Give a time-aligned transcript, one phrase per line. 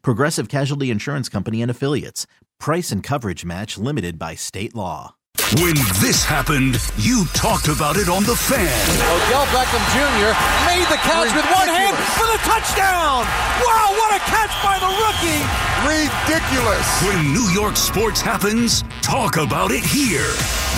[0.00, 2.26] Progressive Casualty Insurance Company and Affiliates.
[2.58, 5.14] Price and coverage match limited by state law.
[5.60, 8.84] When this happened, you talked about it on The Fan.
[9.04, 10.32] Odell Beckham Jr.
[10.64, 13.26] made the catch with one hand for the touchdown.
[13.60, 15.44] Wow, what a catch by the rookie.
[15.84, 16.86] Ridiculous.
[17.04, 20.30] When New York sports happens, talk about it here.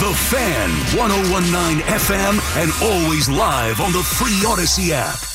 [0.03, 5.34] The Fan, 1019 FM, and always live on the free Audacy app.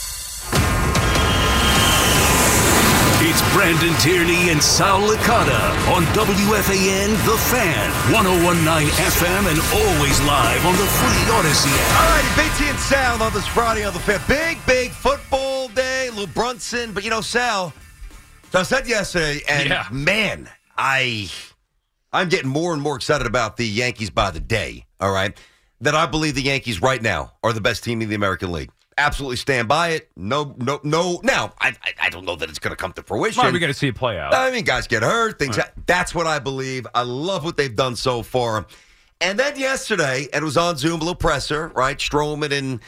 [3.39, 10.65] It's Brandon Tierney and Sal Licata on WFAN The Fan, 1019 FM, and always live
[10.65, 12.01] on the free Audacy app.
[12.01, 14.19] All right, BT and Sal on this Friday on the Fan.
[14.27, 16.09] Big, big football day.
[16.09, 16.91] Lou Brunson.
[16.91, 17.71] But you know, Sal,
[18.51, 19.87] so I said yesterday, and Yeah.
[19.89, 21.31] man, I
[22.11, 24.85] I'm getting more and more excited about the Yankees by the day.
[24.99, 25.37] All right.
[25.79, 28.71] That I believe the Yankees right now are the best team in the American League.
[28.99, 30.09] Absolutely stand by it.
[30.17, 31.19] No, no, no.
[31.23, 33.41] Now, I, I, I don't know that it's going to come to fruition.
[33.41, 34.33] Well, we got to see it play out.
[34.33, 35.39] I mean, guys get hurt.
[35.39, 35.55] Things.
[35.55, 36.85] ha- That's what I believe.
[36.93, 38.65] I love what they've done so far.
[39.21, 41.97] And then yesterday, and it was on Zoom, a little presser, right?
[41.97, 42.79] Stroman and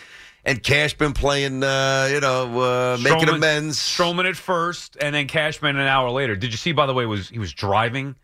[0.43, 3.77] and Cashman playing, uh, you know, uh, making amends.
[3.77, 6.35] Stroman at first, and then Cashman an hour later.
[6.35, 6.71] Did you see?
[6.71, 8.15] By the way, was he was driving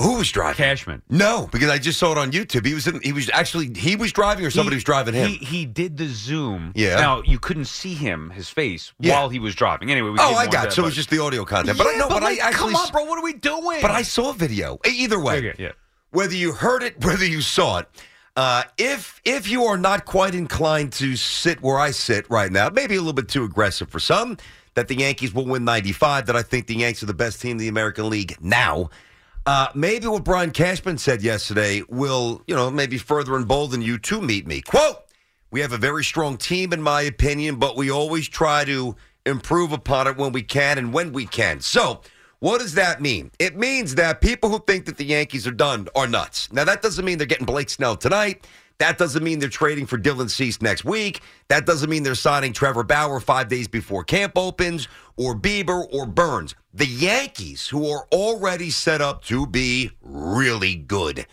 [0.00, 0.56] Who was driving?
[0.56, 1.02] Cashman?
[1.08, 2.66] No, because I just saw it on YouTube.
[2.66, 5.28] He was in, he was actually he was driving, or somebody He- was driving him.
[5.28, 6.72] He, he did the zoom.
[6.74, 6.96] Yeah.
[6.96, 9.12] Now you couldn't see him, his face, Yeah.
[9.14, 9.92] while he was driving.
[9.92, 10.64] Anyway, we oh, I got.
[10.64, 11.78] that, So it was just the audio content.
[11.78, 12.08] But I know.
[12.08, 12.72] But, I like, actually.
[12.72, 13.04] come on, bro.
[13.04, 13.78] What are we doing?
[13.80, 14.78] But I saw a video.
[14.84, 15.72] Either way, Okay, yeah.
[16.10, 17.88] whether you heard it, whether you saw it,
[18.36, 22.68] uh, if if you are not quite inclined to sit where I sit right now,
[22.68, 24.38] maybe a little bit too aggressive for some,
[24.74, 27.52] that the Yankees will win 95, that I think the Yankees are the best team
[27.52, 28.90] in the American League now.
[29.46, 34.22] Uh, maybe what Brian Cashman said yesterday will, you know, maybe further embolden you to
[34.22, 34.62] meet me.
[34.62, 35.04] Quote,
[35.50, 38.96] we have a very strong team, in my opinion, but we always try to
[39.26, 41.60] improve upon it when we can and when we can.
[41.60, 42.00] So,
[42.40, 43.30] what does that mean?
[43.38, 46.52] It means that people who think that the Yankees are done are nuts.
[46.52, 48.46] Now, that doesn't mean they're getting Blake Snell tonight.
[48.78, 51.20] That doesn't mean they're trading for Dylan Cease next week.
[51.48, 56.06] That doesn't mean they're signing Trevor Bauer five days before camp opens, or Bieber, or
[56.06, 56.54] Burnes.
[56.72, 61.26] The Yankees, who are already set up to be really good,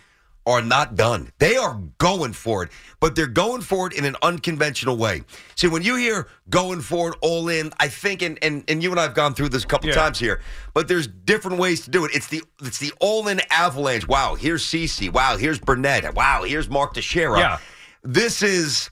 [0.45, 1.31] are not done.
[1.37, 2.69] They are going for it,
[2.99, 5.21] but they're going for it in an unconventional way.
[5.55, 8.89] See, when you hear going for it all in, I think, and and, and you
[8.91, 9.95] and I have gone through this a couple Yeah.
[9.95, 10.41] times here,
[10.73, 12.11] but there's different ways to do it.
[12.15, 14.07] It's the it's the all in avalanche.
[14.07, 15.11] Wow, here's CC.
[15.11, 16.13] Wow, here's Burnett.
[16.15, 17.37] Wow, here's Mark Teixeira.
[17.39, 17.57] Yeah.
[18.03, 18.89] This is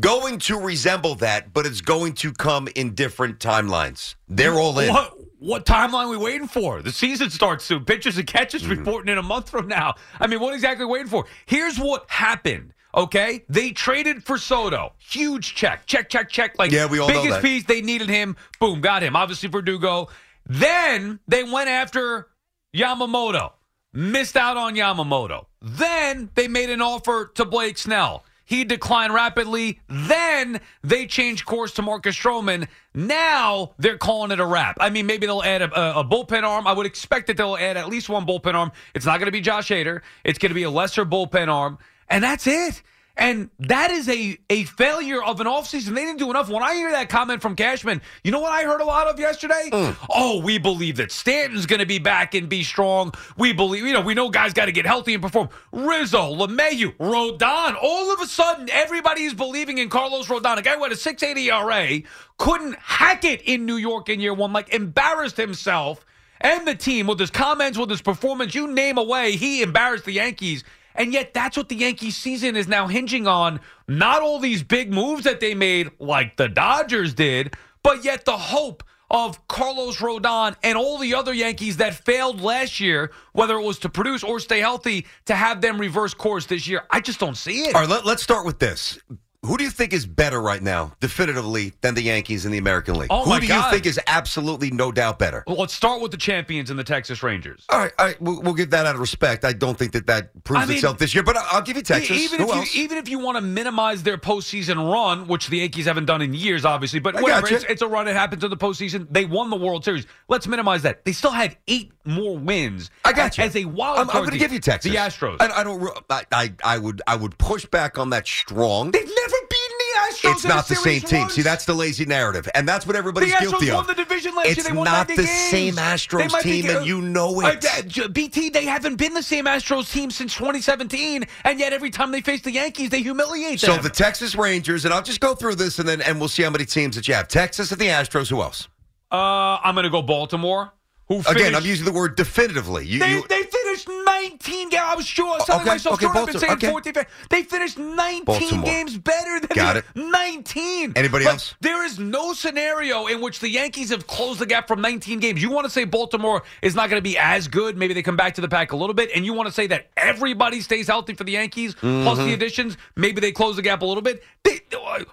[0.00, 4.14] going to resemble that, but it's going to come in different timelines.
[4.28, 4.92] They're all in.
[4.92, 6.82] What what timeline are we waiting for?
[6.82, 7.84] The season starts soon.
[7.84, 8.70] Pitchers and catches Mm-hmm.
[8.70, 9.94] reporting in a month from now.
[10.20, 11.26] I mean, what exactly are we waiting for?
[11.46, 12.72] Here's what happened.
[12.94, 14.94] Okay, they traded for Soto.
[14.98, 16.58] Huge check, check, check, check.
[16.58, 17.64] Like Yeah, we all know biggest piece.
[17.64, 18.36] They needed him.
[18.58, 19.14] Boom, got him.
[19.16, 20.08] Obviously Verdugo.
[20.46, 22.28] Then they went after
[22.74, 23.52] Yamamoto.
[23.92, 25.46] Missed out on Yamamoto.
[25.60, 28.24] Then they made an offer to Blake Snell.
[28.46, 29.80] He declined rapidly.
[29.88, 32.68] Then they changed course to Marcus Stroman.
[32.94, 34.78] Now they're calling it a wrap.
[34.80, 36.66] I mean, maybe they'll add a, a, a bullpen arm.
[36.66, 38.70] I would expect that they'll add at least one bullpen arm.
[38.94, 40.00] It's not going to be Josh Hader.
[40.24, 41.78] It's going to be a lesser bullpen arm.
[42.08, 42.82] And that's it.
[43.16, 45.94] And that is a, a failure of an offseason.
[45.94, 46.50] They didn't do enough.
[46.50, 49.18] When I hear that comment from Cashman, you know what I heard a lot of
[49.18, 49.70] yesterday?
[49.72, 49.96] Mm.
[50.10, 53.12] Oh, we believe that Stanton's going to be back and be strong.
[53.38, 55.48] We believe, you know, we know guys got to get healthy and perform.
[55.72, 57.76] Rizzo, LeMahieu, Rodon.
[57.80, 60.96] All of a sudden, everybody is believing in Carlos Rodon, a guy who had a
[60.96, 62.02] 680 ERA,
[62.36, 66.04] couldn't hack it in New York in year one, like embarrassed himself
[66.40, 68.54] and the team with his comments, with his performance.
[68.54, 70.64] You name away, he embarrassed the Yankees.
[70.96, 73.60] And yet, that's what the Yankees season is now hinging on.
[73.86, 78.36] Not all these big moves that they made, like the Dodgers did, but yet the
[78.36, 83.62] hope of Carlos Rodon and all the other Yankees that failed last year, whether it
[83.62, 86.82] was to produce or stay healthy, to have them reverse course this year.
[86.90, 87.74] I just don't see it.
[87.74, 88.98] All right, let, let's start with this.
[89.46, 92.96] Who do you think is better right now, definitively, than the Yankees in the American
[92.96, 93.08] League?
[93.10, 93.66] Oh, Who do God.
[93.66, 95.44] you think is absolutely no doubt better?
[95.46, 97.64] Well, let's start with the champions and the Texas Rangers.
[97.68, 99.44] All right, all right we'll, we'll give that out of respect.
[99.44, 101.82] I don't think that that proves I mean, itself this year, but I'll give you
[101.82, 102.18] Texas.
[102.18, 102.74] Even Who if else?
[102.74, 106.22] you even if you want to minimize their postseason run, which the Yankees haven't done
[106.22, 108.08] in years, obviously, but whatever, it's, it's a run.
[108.08, 109.06] It happens in the postseason.
[109.10, 110.06] They won the World Series.
[110.28, 111.04] Let's minimize that.
[111.04, 112.90] They still had eight more wins.
[113.04, 113.44] I got you.
[113.44, 114.22] as a wild I'm, card.
[114.24, 114.90] going to give you Texas.
[114.90, 115.36] The Astros.
[115.40, 115.82] I, I don't.
[116.10, 118.90] I, I I would I would push back on that strong.
[118.90, 120.32] They've never beaten the Astros.
[120.32, 121.28] It's not the same series team.
[121.30, 123.86] See, that's the lazy narrative, and that's what The everybody's Astros guilty won of.
[123.88, 124.64] the division last it's year.
[124.64, 125.30] They won not the games.
[125.30, 127.98] same Astros might be team, and you know Uh, it.
[127.98, 132.10] uh, BT, they haven't been the same Astros team since 2017, and yet every time
[132.12, 133.76] they face the Yankees, they humiliate them.
[133.76, 136.42] so the Texas Rangers, and I'll just go through this, and then and we'll see
[136.42, 137.28] how many teams that you have.
[137.28, 138.28] Texas and the Astros.
[138.30, 138.68] Who else?
[139.12, 139.16] uh,
[139.62, 140.72] I'm going to go Baltimore.
[141.08, 142.84] Who Again, I'm using the word definitively.
[142.84, 144.82] You, They, you, they finished 19 games.
[144.84, 145.38] I was sure.
[145.38, 146.70] Telling Okay, myself, okay, sure, I've been Baltimore, saying okay.
[146.70, 146.92] 14.
[147.30, 148.64] They finished 19 Baltimore.
[148.64, 149.84] games better than Got it.
[149.94, 150.94] 19.
[150.96, 151.54] Anybody Like, else?
[151.60, 155.40] There is no scenario in which the Yankees have closed the gap from 19 games.
[155.40, 157.76] You want to say Baltimore is not going to be as good?
[157.76, 159.10] Maybe they come back to the pack a little bit.
[159.14, 162.26] And you want to say that everybody stays healthy for the Yankees plus Mm-hmm.
[162.26, 162.76] the additions?
[162.96, 164.24] Maybe they close the gap a little bit.
[164.42, 164.60] They,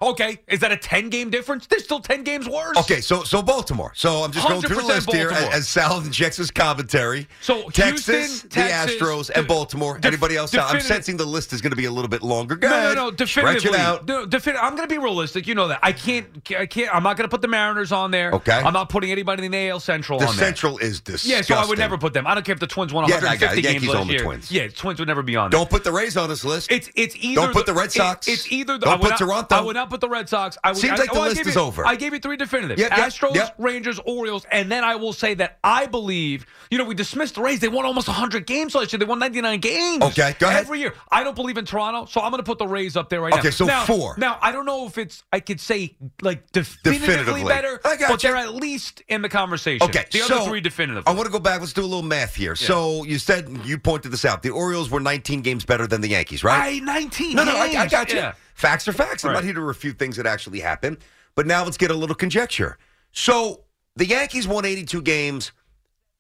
[0.02, 1.68] okay, is that a 10 game difference?
[1.68, 2.78] They're still 10 games worse.
[2.78, 3.92] Okay, so so Baltimore.
[3.96, 7.28] So I'm just going through the 100% list here as, as Sal checks his commentary.
[7.42, 10.00] So Texas, Houston, the Texas, Astros, and Baltimore.
[10.04, 10.56] Anybody else?
[10.56, 12.56] I'm sensing the list is going to be a little bit longer.
[12.56, 12.96] Go No, ahead.
[12.96, 13.26] no, no.
[13.26, 14.08] Stretch Definitively, it out.
[14.08, 15.48] No, defin- I'm going to be realistic.
[15.48, 15.80] You know that.
[15.84, 16.28] I can't.
[16.58, 16.94] I can't.
[16.94, 18.32] I'm not going to put the Mariners on there.
[18.34, 18.52] Okay.
[18.52, 20.46] I'm not putting anybody in the AL Central The on there.
[20.46, 21.32] Central is disgusting.
[21.32, 22.28] Yeah, so I would never put them.
[22.28, 23.72] I don't care if the Twins won 150 Yeah, I got 150 it.
[23.72, 24.24] games Yankees last the year.
[24.24, 24.52] Twins.
[24.52, 25.60] Yeah, Twins would never be on there.
[25.60, 26.72] Don't put the Rays on this list.
[26.72, 28.28] It's it's either Don't put the Red it- Sox.
[28.28, 29.56] it's either the, Don't I would put not, Toronto.
[29.56, 30.58] I would not put the Red Sox.
[30.64, 31.86] I would, Seems I, like the oh, I list gave is you- over.
[31.86, 33.56] I gave you three definitive: Yep, yep, Astros, yep.
[33.58, 36.46] Rangers, Orioles, and then I will say that I believe.
[36.72, 37.60] You know, we dismissed the Rays.
[37.60, 39.00] They won almost 100 games last year.
[39.00, 40.04] They won 99 games.
[40.04, 40.62] Okay, go ahead.
[40.62, 40.94] Every year.
[41.12, 43.32] I don't believe in Toronto, so I'm going to put the Rays up there right
[43.34, 43.40] now.
[43.40, 44.16] Okay, so now, four.
[44.18, 47.44] Now I don't know if it's I could say like definitively, Definitively.
[47.44, 48.30] better, I but you.
[48.30, 49.86] they're at least in the conversation.
[49.88, 51.04] Okay, the so other three definitive.
[51.08, 51.60] I want to go back.
[51.60, 52.56] Let's do a little math here.
[52.56, 54.42] So you said you pointed this out.
[54.44, 56.76] The Orioles were 19 games better than the Yankees, right?
[56.76, 57.36] I 19.
[57.36, 58.18] No, no, I, I got you.
[58.18, 58.34] Yeah.
[58.56, 59.24] Facts are facts.
[59.24, 59.36] I'm Right.
[59.38, 60.98] not here to refute things that actually happened.
[61.36, 62.78] But now let's get a little conjecture.
[63.12, 63.64] So
[63.96, 65.52] the Yankees won 82 games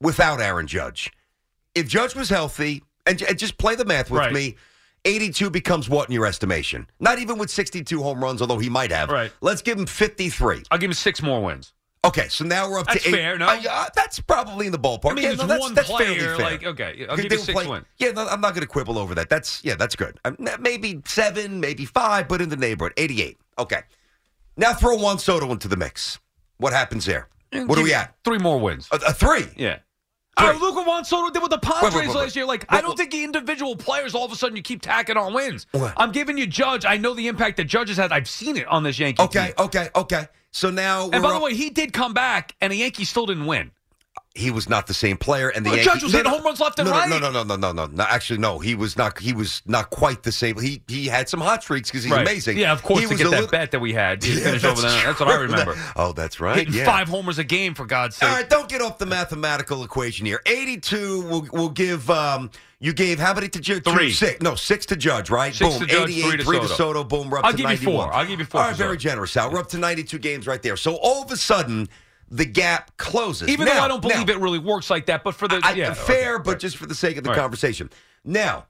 [0.03, 1.11] without Aaron Judge.
[1.73, 4.31] If Judge was healthy, and, and just play the math with Right.
[4.33, 4.55] me,
[5.05, 6.87] 82 becomes what in your estimation?
[6.99, 9.09] Not even with 62 home runs, although he might have.
[9.09, 9.31] Right.
[9.41, 10.63] Let's give him 53.
[10.71, 11.73] I'll give him six more wins.
[12.05, 13.13] Okay, so now we're up That's to eight.
[13.13, 13.47] fair, no?
[13.47, 15.11] Uh, that's probably in the ballpark.
[15.11, 16.37] I mean, yeah, no, that's, one that's fairly fair.
[16.37, 17.85] Like, okay, I'll give you six wins.
[17.97, 19.29] Yeah, no, I'm not going to quibble over that.
[19.29, 20.19] That's yeah, that's good.
[20.25, 23.37] Um, maybe seven, maybe five, but in the neighborhood, 88.
[23.57, 23.81] Okay.
[24.57, 26.19] Now throw Juan Soto into the mix.
[26.57, 27.29] What happens there?
[27.53, 28.15] What are we at?
[28.25, 28.89] Three more wins.
[28.91, 29.45] A, a three.
[29.55, 29.79] Yeah.
[30.35, 32.45] Uh, look what Juan Soto did with the Padres Wait, wait, wait, last year.
[32.45, 35.33] Like, I don't think the individual players all of a sudden you keep tacking on
[35.33, 35.67] wins.
[35.95, 36.85] I'm giving you Judge.
[36.85, 38.11] I know the impact that Judge has had.
[38.11, 39.53] I've seen it on this Yankee Okay, team.
[39.59, 40.27] okay, okay.
[40.51, 43.45] So now And by the way, he did come back, and the Yankees still didn't
[43.45, 43.71] win.
[44.35, 46.59] He was not the same player, and the Well, Yankees Judge was hitting home runs
[46.59, 47.09] left and no, no, right.
[47.09, 48.03] No, no, no, no, no, no, no.
[48.03, 48.57] Actually, no.
[48.57, 49.19] He was not.
[49.19, 50.59] He was not quite the same.
[50.59, 52.21] He he had some hot streaks because he's Right.
[52.21, 52.57] amazing.
[52.57, 54.23] Yeah, of course, He to was get that little- bet that we had.
[54.33, 55.03] He Yeah, finished over there.
[55.05, 55.75] That's what I remember.
[55.95, 56.57] Oh, that's right.
[56.57, 56.85] Hitting yeah.
[56.85, 58.27] five homers a game, for God's sake.
[58.27, 60.41] All right, don't get off the mathematical equation here.
[60.47, 62.49] 82 will will give um
[62.79, 63.83] you gave how many to Judge?
[63.83, 64.11] Three.
[64.11, 64.41] Six.
[64.41, 65.53] No, six to Judge, right?
[65.53, 65.79] Six boom.
[65.81, 67.03] to Judge, 88, three to three to Soto.
[67.03, 68.11] Boom, we're up I'll to give you four.
[68.11, 69.51] I'll give you four All right, very generous, Al.
[69.51, 70.75] We're up to 92 games right there.
[70.75, 71.87] So all of a sudden,
[72.29, 73.49] the gap closes.
[73.49, 75.73] Even though I don't believe now, it really works like that, but for the I,
[75.73, 76.59] yeah, fair, okay, but right.
[76.59, 77.89] just for the sake of the conversation.
[78.23, 78.65] Now,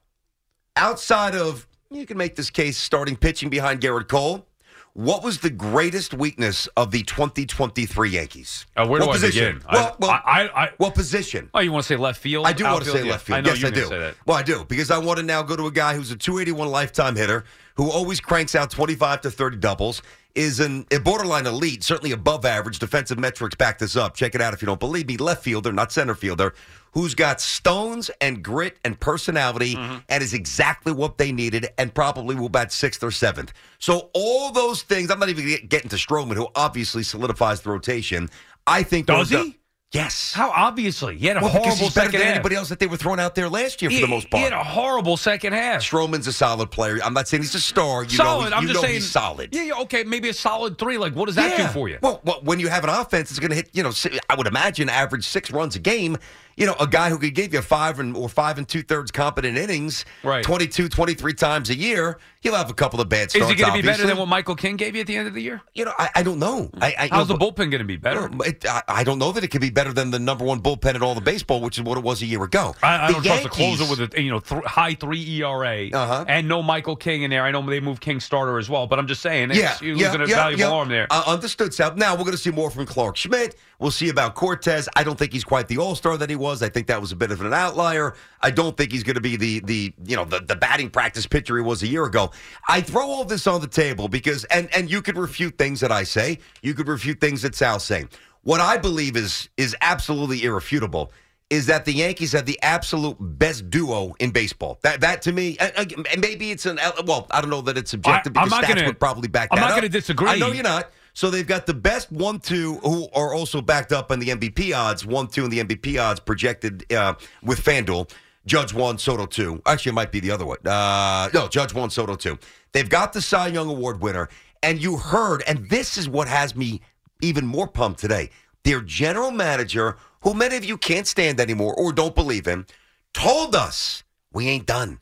[0.76, 4.48] outside of you can make this case starting pitching behind Gerrit Cole.
[4.96, 8.68] What was the greatest weakness of the 2023 Yankees?
[8.78, 9.56] Uh, where do what I position?
[9.56, 9.68] begin?
[9.72, 11.50] Well, I- well, I- I- what position?
[11.54, 12.46] Oh, you want to say left field?
[12.46, 13.38] I do want to say left field.
[13.38, 14.12] I know yes, I do.
[14.28, 16.68] Well, I do because I want to now go to a guy who's a 281
[16.70, 17.44] lifetime hitter
[17.76, 20.04] who always cranks out 25 to 30 doubles.
[20.36, 22.80] Is an, a borderline elite, certainly above average.
[22.80, 24.16] Defensive metrics back this up.
[24.16, 25.16] Check it out if you don't believe me.
[25.18, 26.56] Left fielder, not center fielder,
[26.94, 29.98] who's got stones and grit and personality Mm-hmm.
[30.10, 33.54] and is exactly what they needed and probably will bat sixth or seventh.
[33.78, 37.70] So all those things, I'm not even get- getting to Stroman, who obviously solidifies the
[37.70, 38.28] rotation.
[38.66, 39.60] I think Does he?
[39.94, 40.34] Yes.
[40.34, 41.18] How obviously?
[41.18, 42.36] He had a Well, because horrible he's better second than half.
[42.38, 44.40] anybody else that they were throwing out there last year for he, the most part.
[44.40, 45.82] he had a horrible second half.
[45.82, 46.98] Stroman's a solid player.
[47.04, 48.04] I'm not saying he's a star.
[48.04, 48.50] You solid.
[48.50, 49.54] know, I'm just saying he's solid.
[49.54, 50.98] Yeah, yeah, okay, maybe a solid three.
[50.98, 51.68] Like, what does that Yeah.
[51.68, 52.00] do for you?
[52.02, 53.92] Well, well, when you have an offense that's going to hit, you know,
[54.30, 56.18] I would imagine average six runs a game,
[56.58, 59.12] you know, a guy who could give you five and or five and two thirds
[59.12, 60.44] competent innings, Right.
[60.44, 63.46] 22, 23 times a year, he'll have a couple of bad starts.
[63.46, 65.28] Is he going to be better than what Michael King gave you at the end
[65.28, 65.62] of the year?
[65.74, 66.70] You know, I, I don't know.
[66.82, 68.30] I, I, How's you the bullpen going to be better?
[68.46, 71.02] It, I, don't know that it could be better than the number one bullpen in
[71.04, 72.76] all the baseball, which is what it was a year ago.
[72.84, 76.26] I, don't trust a Yankees- closer with a you know th- high three ERA Uh-huh.
[76.28, 77.44] and no Michael King in there.
[77.44, 80.08] I know they moved King starter as well, but I'm just saying, Yeah, you're yeah,
[80.08, 80.70] losing a yeah, valuable yeah.
[80.72, 81.08] arm there.
[81.10, 81.96] Uh, understood, Sal.
[81.96, 83.56] Now we're going to see more from Clarke Schmidt.
[83.84, 84.88] We'll see about Cortes.
[84.96, 86.64] I don't think he's quite the All Star that he was.
[86.64, 88.16] I think that was a bit of an outlier.
[88.40, 91.28] I don't think he's going to be the the you know the, the batting practice
[91.28, 92.32] pitcher he was a year ago.
[92.70, 95.92] I throw all this on the table because and and you could refute things that
[95.92, 96.40] I say.
[96.62, 98.08] You could refute things that Sal's saying.
[98.44, 101.12] What I believe is is absolutely irrefutable
[101.50, 104.80] is that the Yankees have the absolute best duo in baseball.
[104.84, 108.38] That that to me, and, maybe it's an well, I don't know that it's subjective
[108.38, 109.62] I- I'm because not stats gonna- would probably back that up.
[109.62, 110.30] I'm not gonna disagree.
[110.30, 110.90] I know you're not.
[111.14, 114.76] So they've got the best one two who are also backed up on the MVP
[114.76, 115.06] odds.
[115.06, 118.12] One two in the MVP odds projected uh, with FanDuel.
[118.46, 119.62] Judge one, Soto two.
[119.66, 120.58] Actually, it might be the other one.
[120.66, 122.38] Uh, no, Judge one, Soto two.
[122.74, 124.28] They've got the Cy Young Award winner,
[124.62, 126.82] and you heard, and this is what has me
[127.22, 128.30] even more pumped today.
[128.64, 132.66] Their general manager, who many of you can't stand anymore or don't believe in,
[133.14, 134.04] told us
[134.34, 135.00] we ain't done.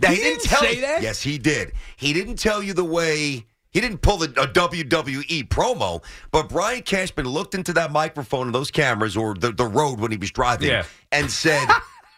[0.00, 1.02] Now, He he, didn't, didn't tell say that?
[1.02, 1.72] Yes, he did.
[1.96, 3.46] He didn't tell you the way.
[3.72, 8.54] He didn't pull a, a WWE promo, but Brian Cashman looked into that microphone and
[8.54, 10.84] those cameras or the, the road when he was driving Yeah.
[11.10, 11.66] and said,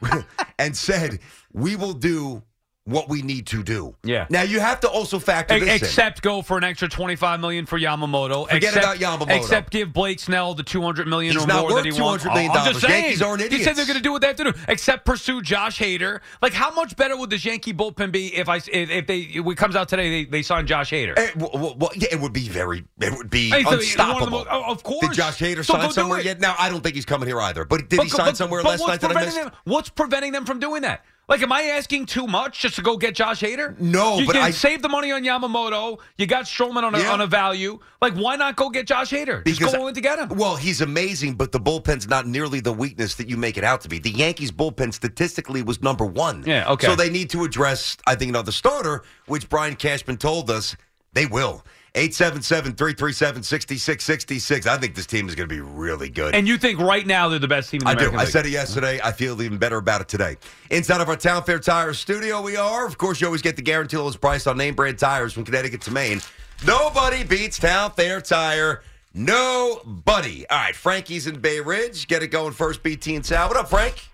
[0.59, 1.21] and said,
[1.53, 2.43] we will do
[2.87, 3.95] what we need to do.
[4.05, 4.26] Yeah.
[4.29, 5.75] Now you have to also factor this in.
[5.76, 8.47] except go for an extra 25 million for Yamamoto.
[8.49, 9.37] Forget except, about Yamamoto.
[9.37, 12.25] Except give Blake Snell the 200 million He's or not more worth that he wants.
[12.25, 12.50] $200 million.
[12.53, 13.03] I'm just saying.
[13.05, 14.53] Yankees aren't He said they're going to do what they have to do.
[14.69, 16.21] Except pursue Josh Hader.
[16.43, 19.47] Like, how much better would this Yankee bullpen be if I if, if they if
[19.47, 21.19] it comes out today they, they sign Josh Hader?
[21.19, 24.31] Eh, well, well, yeah, it would be very, it would be Hey, so of unstoppable.
[24.31, 25.00] most- oh, of course.
[25.09, 26.38] Did Josh Hader So sign somewhere yet?
[26.38, 27.64] Now, I don't think he's coming here either.
[27.64, 29.37] But did he sign but- somewhere but last night that I missed?
[29.37, 31.03] Them, what's preventing them from doing that?
[31.26, 33.78] Like, am I asking too much just to go get Josh Hader?
[33.81, 35.99] No, you but can I- save the money on Yamamoto.
[36.19, 37.12] You got Stroman on a, Yeah.
[37.12, 37.78] on a value.
[38.02, 39.43] Like, why not go get Josh Hader?
[39.47, 40.28] Just Because- go in to get him.
[40.37, 43.81] Well, he's amazing, but the bullpen's not nearly the weakness that you make it out
[43.83, 43.99] to be.
[43.99, 46.45] The Yankees bullpen statistically was number one.
[46.47, 46.87] Yeah, okay.
[46.87, 50.76] So they need to address, I think, another starter, which Brian Cashman told us
[51.14, 51.64] they will.
[51.95, 54.67] 877-337-6666.
[54.67, 56.35] I think this team is going to be really good.
[56.35, 57.99] And you think right now they're the best team in the I do.
[58.01, 59.01] American I said it yesterday.
[59.03, 60.37] I feel even better about it today.
[60.71, 62.87] Inside of our Town Fair Tires studio, we are.
[62.87, 65.81] Of course, you always get the guaranteed lowest price on name brand tires from Connecticut
[65.83, 66.21] to Maine.
[66.67, 68.83] Nobody beats Town Fair Tire.
[69.15, 70.47] Nobody.
[70.49, 72.09] All right, Frankie's in Bay Ridge.
[72.09, 73.47] Get it going first, BT and Sal.
[73.49, 74.09] What up, Frank?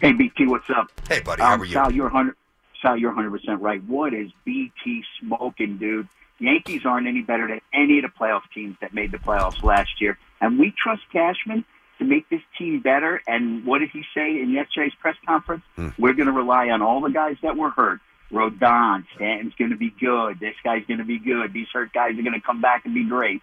[0.00, 0.90] Hey, BT, what's up?
[1.08, 1.42] Hey, buddy.
[1.42, 1.72] How Um, are you?
[1.74, 2.34] Sal, you're 100.
[2.82, 3.80] Sal, you're 100 percent right.
[3.84, 6.08] What is BT smoking, dude?
[6.44, 10.00] Yankees aren't any better than any of the playoff teams that made the playoffs last
[10.00, 11.64] year, and we trust Cashman
[11.98, 13.20] to make this team better.
[13.26, 15.62] And what did he say in yesterday's press conference?
[15.76, 15.88] Hmm.
[15.98, 18.00] We're going to rely on all the guys that were hurt.
[18.32, 20.40] Rodon, Stanton's going to be good.
[20.40, 21.52] This guy's going to be good.
[21.52, 23.42] These hurt guys are going to come back and be great.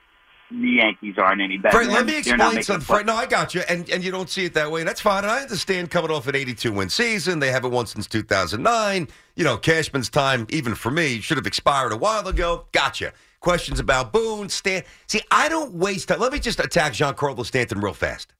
[0.51, 1.83] The Yankees aren't any better.
[1.85, 2.85] Let me explain something.
[2.85, 4.99] Frank, no, I got you, and and you don't see it that way, and that's
[4.99, 5.23] fine.
[5.23, 7.39] And I understand coming off an 82 win season.
[7.39, 9.07] They haven't won since 2009.
[9.35, 12.65] You know, Cashman's time, even for me, should have expired a while ago.
[12.73, 13.13] Gotcha.
[13.39, 14.83] Questions about Boone, Stan.
[15.07, 16.19] See, I don't waste time.
[16.19, 18.33] Let me just attack Giancarlo Stanton real fast.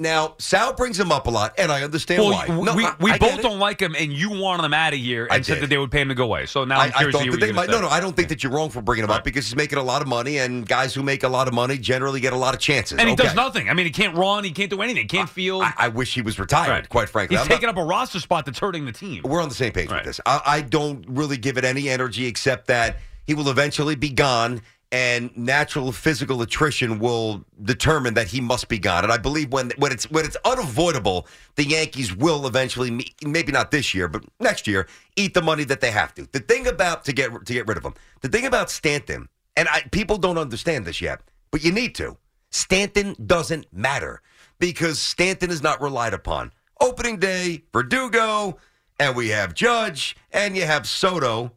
[0.00, 2.46] Now, Sal brings him up a lot, and I understand Well, why.
[2.48, 4.98] we, No, we, we I both don't like him, and you wanted him out of
[4.98, 6.46] here I and said that they would pay him to go away.
[6.46, 7.68] So now I, I'm I curious thought to hear they might.
[7.68, 9.78] No, no, I don't think that you're wrong for bringing him up because he's making
[9.78, 12.36] a lot of money, and guys who make a lot of money generally get a
[12.36, 12.98] lot of chances.
[12.98, 13.24] And he Okay.
[13.24, 13.68] does nothing.
[13.68, 14.42] I mean, he can't run.
[14.42, 15.02] He can't do anything.
[15.02, 15.60] He can't feel.
[15.60, 16.88] I, I wish he was retired, Right.
[16.88, 17.36] quite frankly.
[17.36, 19.20] He's I'm not- taking up a roster spot that's hurting the team.
[19.22, 19.96] We're on the same page Right.
[19.98, 20.20] with this.
[20.24, 24.62] I, I don't really give it any energy except that he will eventually be gone,
[24.92, 29.04] and natural physical attrition will determine that he must be gone.
[29.04, 33.70] And I believe when when it's when it's unavoidable, the Yankees will eventually, maybe not
[33.70, 36.26] this year, but next year, eat the money that they have to.
[36.32, 39.68] The thing about to get to get rid of him, the thing about Stanton, and
[39.68, 41.20] I, people don't understand this yet,
[41.50, 42.16] but you need to.
[42.50, 44.22] Stanton doesn't matter
[44.58, 46.52] because Stanton is not relied upon.
[46.80, 48.58] Opening day, Verdugo,
[48.98, 51.52] and we have Judge, and you have Soto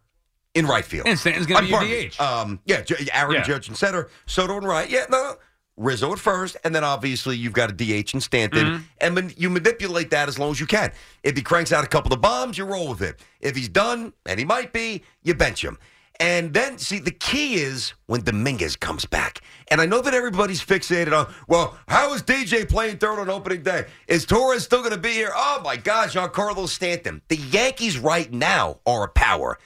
[0.56, 1.08] in right field.
[1.08, 2.08] And Stanton's gonna Uh, be pardon your me.
[2.10, 2.20] DH.
[2.22, 2.84] Um, yeah,
[3.14, 3.44] Aaron Yeah.
[3.44, 4.90] Judge and center, Soto and right.
[4.90, 5.36] Yeah, no,
[5.78, 8.84] Rizzo at first, and then obviously you've got a DH and Stanton, Mm-hmm.
[9.00, 10.92] and man, you manipulate that as long as you can.
[11.24, 13.20] If he cranks out a couple of bombs, you roll with it.
[13.42, 15.80] If he's done, and he might be, you bench him.
[16.20, 19.42] And then, see, the key is when Dominguez comes back.
[19.70, 23.64] And I know that everybody's fixated on, well, how is DJ playing third on opening
[23.64, 23.86] day?
[24.08, 25.32] Is Torres still going to be here?
[25.34, 27.24] Oh, my gosh, Giancarlo Stanton.
[27.30, 29.58] The Yankees right now are a power.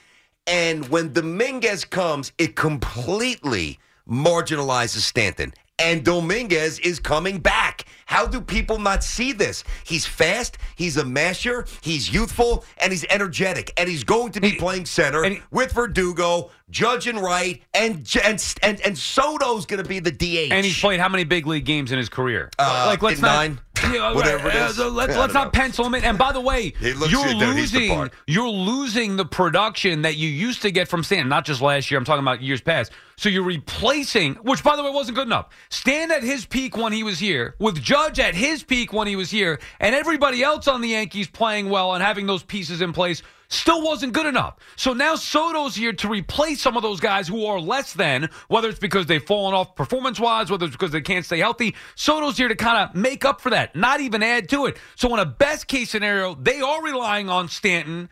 [0.47, 5.53] And when Dominguez comes, it completely marginalizes Stanton.
[5.79, 7.85] And Dominguez is coming back.
[8.07, 9.63] How do people not see this?
[9.83, 14.53] He's fast, he's a masher, he's youthful, and he's energetic, and he's going to be
[14.53, 19.87] playing center he- with Verdugo, Judge and right, and and and, and Soto's going to
[19.87, 20.51] be the DH.
[20.51, 22.49] And he's played how many big league games in his career?
[22.57, 23.59] Uh, let's in not, nine,
[23.94, 24.79] Yeah, whatever it uh, is.
[24.79, 25.50] uh, Let's, I let's don't know.
[25.51, 26.03] pencil him in.
[26.03, 30.27] And by the way, you're he- he's the losing you're losing the production that you
[30.29, 31.29] used to get from Stan.
[31.29, 31.98] Not just last year.
[31.98, 32.91] I'm talking about years past.
[33.17, 35.50] So you're replacing, which by the way wasn't good enough.
[35.70, 39.15] Stan at his peak when he was here, with Judge at his peak when he
[39.15, 42.94] was here, and everybody else on the Yankees playing well and having those pieces in
[42.94, 44.55] place still wasn't good enough.
[44.75, 48.69] So now Soto's here to replace some of those guys who are less than, whether
[48.69, 51.75] it's because they've fallen off performance wise, whether it's because they can't stay healthy.
[51.95, 54.77] Soto's here to kind of make up for that, not even add to it.
[54.95, 58.09] So in a best case scenario, they are relying on Stanton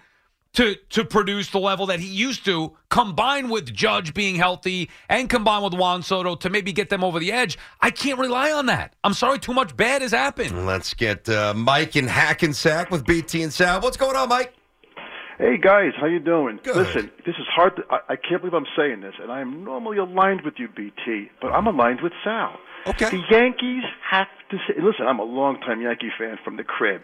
[0.55, 5.29] to to produce the level that he used to, combined with Judge being healthy and
[5.29, 7.57] combined with Juan Soto to maybe get them over the edge.
[7.81, 8.95] I can't rely on that.
[9.03, 10.65] I'm sorry, too much bad has happened.
[10.65, 13.81] Let's get uh, Mike in Hackensack with BT and Sal.
[13.81, 14.53] What's going on, Mike?
[15.37, 16.61] Hey guys, how you doing?
[16.63, 16.77] Good.
[16.77, 17.75] Listen, this is hard.
[17.75, 20.69] To, I, I can't believe I'm saying this, and I am normally aligned with you,
[20.69, 22.55] BT, but I'm aligned with Sal.
[22.87, 23.09] Okay.
[23.09, 24.75] The Yankees have to say.
[24.81, 27.01] Listen, I'm a longtime Yankee fan from the crib.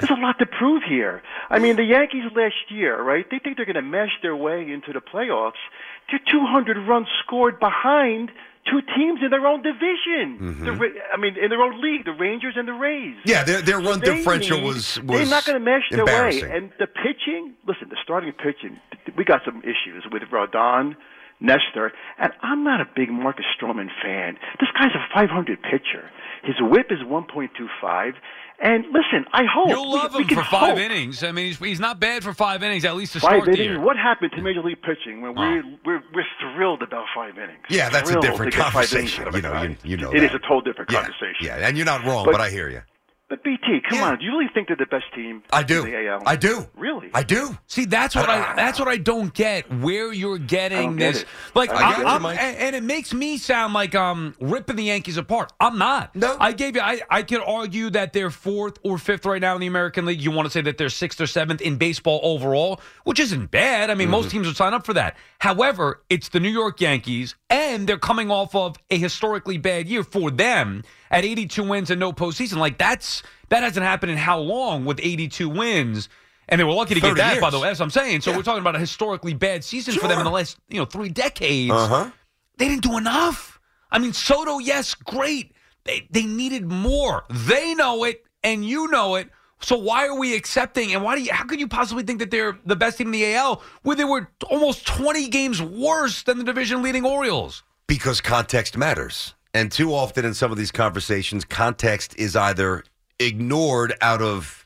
[0.00, 1.22] There's a lot to prove here.
[1.50, 3.24] I mean, the Yankees last year, right?
[3.30, 5.62] They think they're going to mash their way into the playoffs.
[6.10, 8.32] They're 200 runs scored behind
[8.70, 10.64] two teams in their own division.
[10.64, 10.72] The,
[11.12, 13.16] I mean, in their own league, the Rangers and the Rays.
[13.16, 13.28] Mm-hmm.
[13.28, 16.42] Yeah, their their run differential need- was was They're not going to mash their way.
[16.42, 18.78] And the pitching, listen, the starting pitching,
[19.16, 20.96] we got some issues with Rodon,
[21.40, 24.36] Nestor, and I'm not a big Marcus Stroman fan.
[24.60, 26.10] This guy's a 500 pitcher.
[26.42, 28.12] His whip is 1.25.
[28.60, 30.78] And listen, I hope You'll love we him can for five hope.
[30.78, 31.22] innings.
[31.22, 33.50] I mean, he's, he's not bad for five innings, at least to Five start the
[33.52, 33.64] innings.
[33.66, 33.80] year.
[33.80, 36.24] What happened to Major League pitching when we're, we're we're
[36.56, 37.60] thrilled about five innings?
[37.70, 39.22] yeah, that's a different to get five innings conversation.
[39.22, 40.36] out of a You know, you, you know It is that.
[40.38, 41.46] a total different yeah, conversation.
[41.46, 42.82] Yeah, and you're not wrong, but, But- I hear you.
[43.30, 44.04] But BT, come Yeah.
[44.06, 45.42] on, do you really think they're the best team?
[45.52, 45.84] I do.
[45.84, 46.22] In the AL?
[46.24, 46.66] I do.
[46.74, 47.10] Really?
[47.12, 47.58] I do.
[47.66, 48.52] See, that's what I Ah.
[48.56, 49.70] that's what I don't get.
[49.70, 51.28] Where you're getting don't get this, it.
[51.54, 52.38] like, I I get it, I'm, Mike.
[52.40, 55.52] and, and it makes me sound like um ripping the Yankees apart.
[55.60, 56.16] I'm not.
[56.16, 56.38] No.
[56.40, 56.80] I gave you.
[56.80, 60.22] I I could argue that they're fourth or fifth right now in the American League.
[60.22, 63.90] You want to say that they're sixth or seventh in baseball overall, which isn't bad.
[63.90, 64.12] I mean, Mm-hmm.
[64.12, 65.18] most teams would sign up for that.
[65.40, 70.02] However, it's the New York Yankees, and they're coming off of a historically bad year
[70.02, 72.56] for them at 82 wins and no postseason.
[72.56, 76.08] Like that's that hasn't happened in how long with 82 wins.
[76.50, 77.68] And they were lucky to get 30 that, by the way.
[77.68, 78.22] as I'm saying.
[78.22, 78.38] So Yeah.
[78.38, 81.10] we're talking about a historically bad season for them in the last, you know, three
[81.10, 81.72] decades.
[81.72, 82.10] Uh-huh.
[82.56, 83.60] They didn't do enough.
[83.90, 85.52] I mean, Soto, yes, great.
[85.84, 87.24] They they needed more.
[87.30, 89.28] They know it, and you know it.
[89.60, 90.94] So why are we accepting?
[90.94, 91.32] And why do you?
[91.32, 94.04] How could you possibly think that they're the best team in the AL where they
[94.04, 97.62] were almost 20 games worse than the division-leading Orioles?
[97.86, 99.34] Because context matters.
[99.54, 102.84] And too often in some of these conversations, context is either
[103.18, 104.64] ignored out of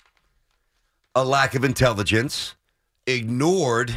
[1.15, 2.55] a lack of intelligence,
[3.07, 3.95] ignored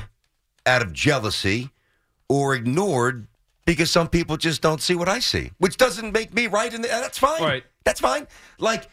[0.65, 1.71] out of jealousy,
[2.29, 3.27] or ignored
[3.65, 6.73] because some people just don't see what I see, which doesn't make me right.
[6.73, 7.41] And that's fine.
[7.41, 7.63] Right.
[7.83, 8.27] That's fine.
[8.59, 8.87] Like,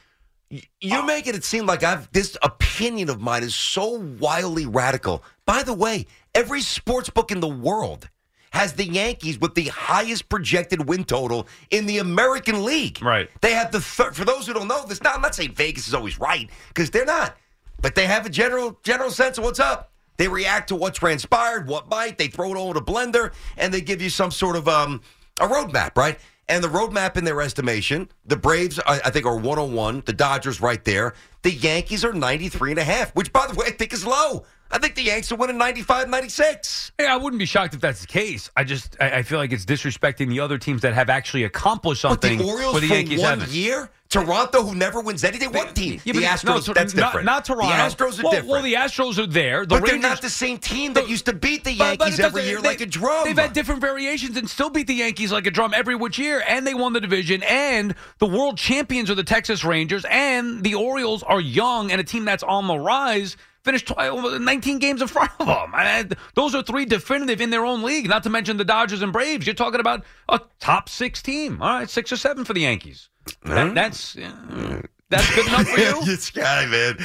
[0.81, 1.07] you're ah.
[1.07, 5.23] making it seem like I've this opinion of mine is so wildly radical.
[5.47, 8.09] By the way, every sports book in the world
[8.53, 13.03] has the Yankees with the highest projected win total in the American League.
[13.03, 13.29] Right.
[13.41, 14.15] They have the third.
[14.15, 16.91] For those who don't know this, now I'm not saying Vegas is always right because
[16.91, 17.37] they're not,
[17.81, 19.91] but they have a general general sense of what's up.
[20.19, 22.19] They react to what transpired, what might.
[22.19, 25.01] They throw it all in a blender, and they give you some sort of um,
[25.41, 26.19] a roadmap, right?
[26.49, 30.03] And the roadmap, in their estimation, the Braves, I, I think, are 101.
[30.05, 31.15] The Dodgers, right there.
[31.43, 34.45] The Yankees are 93 and a half, which, by the way, I think is low.
[34.73, 36.93] I think the Yankees are winning 95, 96.
[36.97, 38.51] Hey, I wouldn't be shocked if that's the case.
[38.57, 42.01] I just I, I feel like it's disrespecting the other teams that have actually accomplished
[42.01, 42.39] something.
[42.39, 43.55] But the Orioles the for Yankees one haven't.
[43.55, 46.01] year, Toronto, who never wins anything, one team.
[46.05, 47.27] Yeah, the Astros, no, that's not, different.
[47.27, 47.69] Not Toronto.
[47.69, 48.49] The Astros are well, different.
[48.49, 49.67] Well, the Astros are there.
[49.67, 52.63] The but they're not the same team that used to beat the Yankees every year
[52.63, 53.25] they- like a drum.
[53.25, 56.43] They've had different variations and still beat the Yankees like a drum every which year,
[56.49, 57.43] and they won the division.
[57.43, 62.05] And the world champions are the Texas Rangers, and the Orioles are young and a
[62.05, 63.37] team that's on the rise.
[63.65, 65.71] Finished tw- uh, 19 games in front of them.
[65.73, 68.09] I mean, those are three definitive in their own league.
[68.09, 69.47] Not to mention the Dodgers and Braves.
[69.47, 71.63] You're talking about a top six team.
[71.63, 73.09] All right, six or seven for the Yankees.
[73.45, 76.05] That, that's uh, that's good enough for you.
[76.05, 76.99] this guy, man.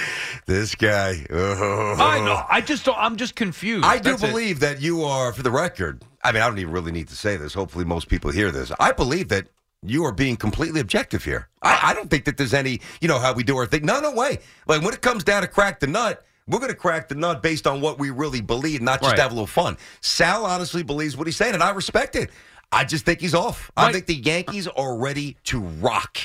[0.47, 1.25] This guy.
[1.29, 1.95] Oh.
[1.99, 2.41] I know.
[2.49, 2.97] I just don't.
[2.97, 3.85] I'm just confused.
[3.85, 4.27] I do That's it.
[4.27, 7.15] believe that you are, for the record, I mean, I don't even really need to
[7.15, 7.53] say this.
[7.53, 8.71] Hopefully, most people hear this.
[8.79, 9.47] I believe that
[9.83, 11.49] you are being completely objective here.
[11.61, 13.85] I, I don't think that there's any, you know, how we do our thing.
[13.85, 14.39] No, no way.
[14.67, 17.43] Like, when it comes down to crack the nut, we're going to crack the nut
[17.43, 19.19] based on what we really believe, not just Right.
[19.19, 19.77] have a little fun.
[20.01, 22.29] Sal honestly believes what he's saying, and I respect it.
[22.71, 23.71] I just think he's off.
[23.77, 26.17] I think the Yankees are ready to rock.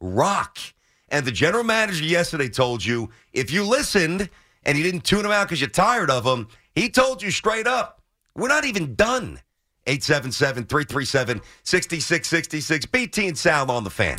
[0.00, 0.58] Rock.
[1.08, 4.30] And the general manager yesterday told you if you listened
[4.64, 7.66] and you didn't tune him out because you're tired of him, he told you straight
[7.66, 8.00] up,
[8.36, 9.40] we're not even done.
[9.86, 12.86] 877 337 6666.
[12.86, 14.18] BT and Sal on the fan.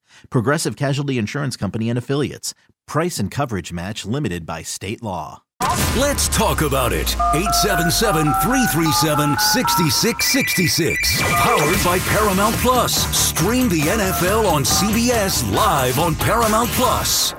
[0.29, 2.53] Progressive Casualty Insurance Company and Affiliates.
[2.87, 5.43] Price and coverage match limited by state law.
[5.97, 7.15] Let's talk about it.
[7.35, 11.21] 877 337 6666.
[11.21, 12.95] Powered by Paramount Plus.
[13.15, 17.33] Stream the NFL on CBS live on Paramount Plus.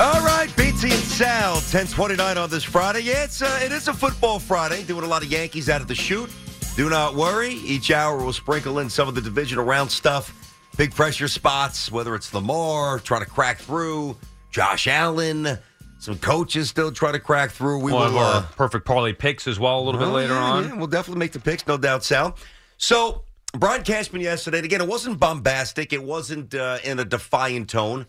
[0.00, 3.02] All right, BT and Sal, 1029 on this Friday.
[3.02, 4.82] Yeah, it's, uh, it is a football Friday.
[4.82, 6.28] Doing a lot of Yankees out of the shoot.
[6.76, 7.50] Do not worry.
[7.54, 10.58] Each hour we'll sprinkle in some of the divisional round stuff.
[10.76, 14.16] Big pressure spots, whether it's Lamar trying to crack through,
[14.50, 15.56] Josh Allen,
[16.00, 17.78] some coaches still trying to crack through.
[17.78, 18.18] We One of will.
[18.20, 20.64] our Uh, perfect parlay picks as well a little bit Oh, later yeah, on.
[20.64, 22.36] yeah, we'll definitely make the picks, no doubt, Sal.
[22.76, 25.92] So, Brian Cashman yesterday, and again, it wasn't bombastic.
[25.92, 28.06] It wasn't uh, in a defiant tone,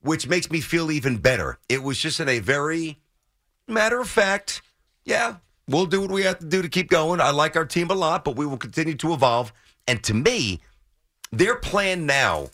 [0.00, 1.58] which makes me feel even better.
[1.68, 2.98] It was just in a very
[3.68, 4.62] matter of fact,
[5.04, 5.36] yeah,
[5.68, 7.20] we'll do what we have to do to keep going.
[7.20, 9.52] I like our team a lot, but we will continue to evolve.
[9.86, 10.60] And to me,
[11.32, 12.48] their plan now,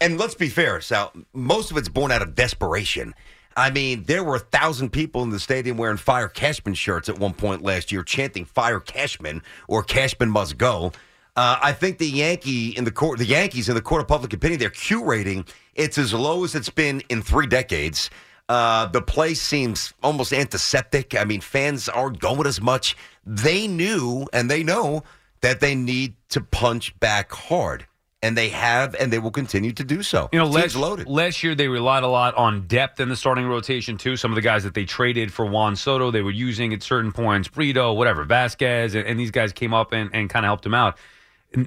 [0.00, 3.14] and let's be fair, Sal, most of it's born out of desperation.
[3.56, 7.18] I mean, there were a thousand people in the stadium wearing Fire Cashman shirts at
[7.18, 10.92] one point last year, chanting "Fire Cashman" or "Cashman must go."
[11.36, 14.32] Uh, I think the Yankee in the court, the Yankees in the court of public
[14.32, 18.10] opinion, their Q rating, it's as low as it's been in three decades.
[18.50, 21.14] Uh, the place seems almost antiseptic.
[21.14, 22.96] I mean, fans aren't going as much.
[23.24, 25.04] They knew and they know
[25.40, 27.86] that they need to punch back hard,
[28.24, 30.28] and they have, and they will continue to do so.
[30.32, 31.06] You know, last, loaded.
[31.06, 34.16] last year they relied a lot on depth in the starting rotation too.
[34.16, 37.12] Some of the guys that they traded for Juan Soto, they were using at certain
[37.12, 40.64] points, Brito, whatever, Vasquez, and, and these guys came up and, and kind of helped
[40.64, 40.98] them out.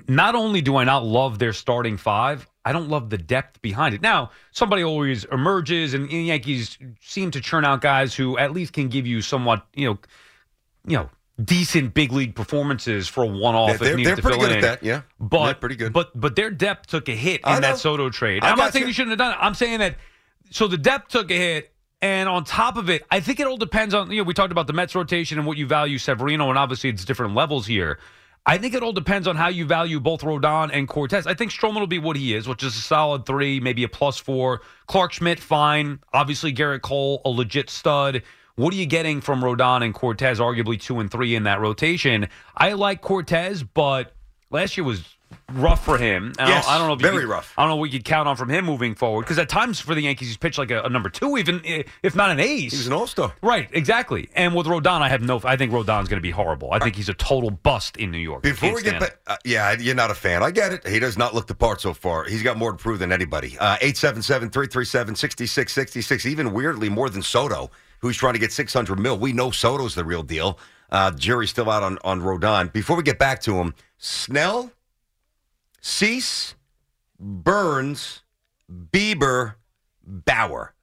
[0.08, 3.94] Not only do I not love their starting five, I don't love the depth behind
[3.94, 4.02] it.
[4.02, 8.72] Now, somebody always emerges, and the Yankees seem to churn out guys who at least
[8.74, 9.98] can give you somewhat, you know,
[10.88, 11.10] you know,
[11.44, 13.80] decent big league performances for a one-off.
[13.80, 14.64] They're- if needed they're to pretty fill good in.
[14.64, 15.02] at that, yeah.
[15.20, 15.92] but They're pretty good.
[15.92, 18.44] But but their depth took a hit in that Soto trade.
[18.44, 18.88] I I'm not saying you.
[18.88, 19.38] you shouldn't have done it.
[19.42, 19.96] I'm saying that.
[20.52, 23.58] So the depth took a hit, and on top of it, I think it all
[23.58, 24.12] depends on.
[24.12, 26.90] You know, we talked about the Mets rotation and what you value Severino, and obviously
[26.90, 28.00] it's different levels here.
[28.46, 31.26] I think it all depends on how you value both Rodon and Cortes.
[31.26, 33.88] I think Stroman will be what he is, which is a solid three, maybe a
[33.88, 34.62] plus four.
[34.88, 36.00] Clarke Schmidt, fine.
[36.14, 38.22] Obviously, Gerrit Cole, a legit stud.
[38.56, 42.28] What are you getting from Rodon and Cortes, arguably two and three in that rotation?
[42.56, 44.14] I like Cortes, but
[44.52, 45.13] last year was
[45.54, 46.34] rough for him.
[46.38, 47.54] And I don't- Yes, I don't know if very could- rough.
[47.58, 49.80] I don't know what you could count on from him moving forward because at times
[49.80, 51.62] for the Yankees he's pitched like a, a number two, even
[52.04, 52.72] if not an ace.
[52.72, 53.34] He's an all star.
[53.42, 54.30] Right, exactly.
[54.36, 55.42] And with Rodon, I have no.
[55.44, 56.72] I think Rodon's going to be horrible.
[56.72, 58.44] I think he's a total bust in New York.
[58.44, 60.44] Before we get back, uh, yeah, you're not a fan.
[60.44, 60.88] I get it.
[60.88, 62.24] He does not look the part so far.
[62.26, 63.58] He's got more to prove than anybody.
[63.60, 69.18] Uh, 877 337 6666, even weirdly more than Soto, who's trying to get 600 mil.
[69.18, 70.60] We know Soto's the real deal.
[70.92, 72.72] Uh, jury's still out on, on Rodon.
[72.72, 74.72] Before we get back to him, Snell,
[75.86, 76.56] Cease,
[77.20, 78.22] Burnes,
[78.72, 79.56] Bieber,
[80.02, 80.74] Bauer.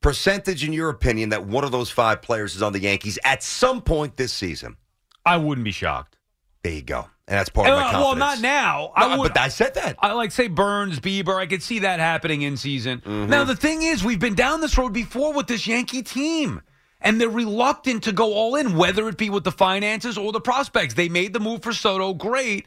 [0.00, 3.40] Percentage, in your opinion, that one of those five players is on the Yankees at
[3.44, 4.76] some point this season?
[5.24, 6.16] I wouldn't be shocked.
[6.64, 7.08] There you go.
[7.28, 8.04] And that's part of my Uh, confidence.
[8.04, 8.92] well, not now.
[8.98, 9.32] No, I would.
[9.32, 9.94] but I said that.
[10.00, 11.36] I like say Burnes, Bieber.
[11.36, 12.98] I could see that happening in season.
[12.98, 13.30] Mm-hmm.
[13.30, 16.62] Now the thing is, we've been down this road before with this Yankee team,
[17.00, 20.40] and they're reluctant to go all in, whether it be with the finances or the
[20.40, 20.94] prospects.
[20.94, 22.66] They made the move for Soto, great.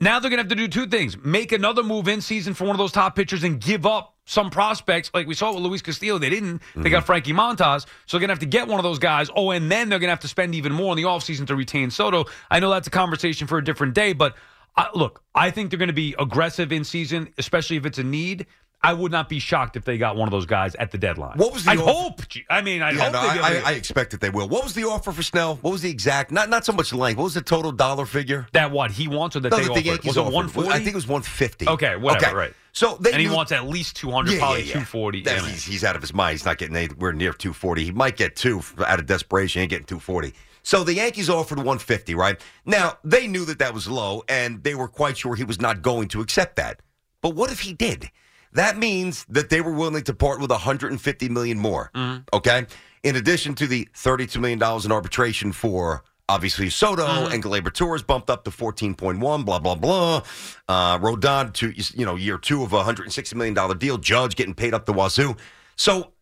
[0.00, 2.64] Now they're going to have to do two things: make another move in season for
[2.64, 5.82] one of those top pitchers, and give up some prospects, like we saw with Luis
[5.82, 6.18] Castillo.
[6.18, 6.58] They didn't.
[6.74, 6.90] They Mm-hmm.
[6.90, 9.28] got Frankie Montas, so they're going to have to get one of those guys.
[9.36, 11.54] Oh, and then they're going to have to spend even more in the offseason to
[11.56, 12.24] retain Soto.
[12.50, 14.34] I know that's a conversation for a different day, but
[14.76, 18.02] Uh, look, I think they're going to be aggressive in season, especially if it's a
[18.02, 18.46] need.
[18.84, 21.38] I would not be shocked if they got one of those guys at the deadline.
[21.38, 21.82] What was the offer?
[21.82, 22.20] hope.
[22.50, 23.62] I mean, I Yeah, hope no, they I, I.
[23.70, 24.48] I expect that they will.
[24.48, 25.56] What was the offer for Snell?
[25.62, 26.30] What was the exact?
[26.30, 27.16] Not not so much length.
[27.18, 28.46] What was the total dollar figure?
[28.52, 29.82] that what he wants or that No, they that offered.
[29.82, 30.32] the Yankees was it offered.
[30.34, 30.70] 140?
[30.70, 31.68] I think it was 150.
[31.68, 32.52] Okay, whatever, right.
[32.72, 34.72] So they and he knew- wants at least 200, Yeah, probably yeah, yeah.
[34.72, 35.22] 240.
[35.22, 35.50] That- Yeah, man.
[35.50, 36.32] he's, he's out of his mind.
[36.32, 37.84] He's not getting anywhere near 240.
[37.84, 39.60] He might get two out of desperation.
[39.60, 40.34] He ain't getting 240.
[40.62, 42.40] So the Yankees offered 150, right?
[42.64, 45.82] Now, they knew that that was low, and they were quite sure he was not
[45.82, 46.80] going to accept that.
[47.20, 48.10] But what if he did?
[48.54, 51.90] That means that they were willing to part with 150 million more.
[51.94, 52.22] Mm-hmm.
[52.32, 52.66] Okay?
[53.02, 57.32] In addition to the 32 million dollars in arbitration for obviously Soto Mm-hmm.
[57.34, 60.22] and Gleyber Torres bumped up to 14.1 blah blah blah.
[60.68, 64.54] Uh Rodon to you know year 2 of a 160 million dollar deal, Judge getting
[64.54, 65.36] paid up the wazoo.
[65.76, 66.12] So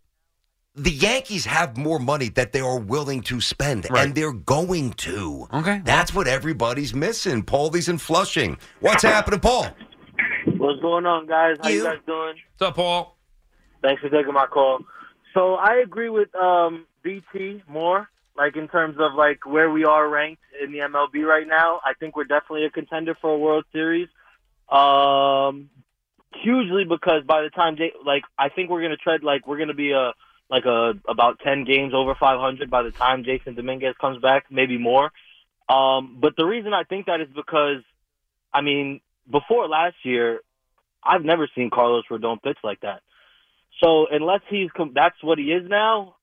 [0.74, 4.06] the Yankees have more money that they are willing to spend, Right.
[4.06, 5.46] and they're going to.
[5.52, 5.82] Okay.
[5.84, 7.42] That's what everybody's missing.
[7.42, 8.56] Paulie's in Flushing.
[8.80, 9.66] What's happening, Paul?
[10.62, 11.56] What's going on, guys?
[11.60, 11.82] How you, You.
[11.82, 12.36] guys doing?
[12.52, 13.16] What's up, Paul?
[13.82, 14.78] Thanks for taking my call.
[15.34, 20.08] So I agree with um, BT more, like in terms of like where we are
[20.08, 21.80] ranked in the MLB right now.
[21.84, 24.06] I think we're definitely a contender for a World Series.
[24.68, 25.68] Um,
[26.32, 29.74] hugely because by the time they like, I think we're gonna tread like we're gonna
[29.74, 30.12] be a
[30.48, 34.78] like a about ten games over 500 by the time Jasson Dominguez comes back, maybe
[34.78, 35.10] more.
[35.68, 37.82] Um, but the reason I think that is because,
[38.54, 40.38] I mean, before last year,
[41.04, 43.00] I've never seen Carlos Rodon pitch like that.
[43.82, 46.16] So unless he's com- that's what he is now,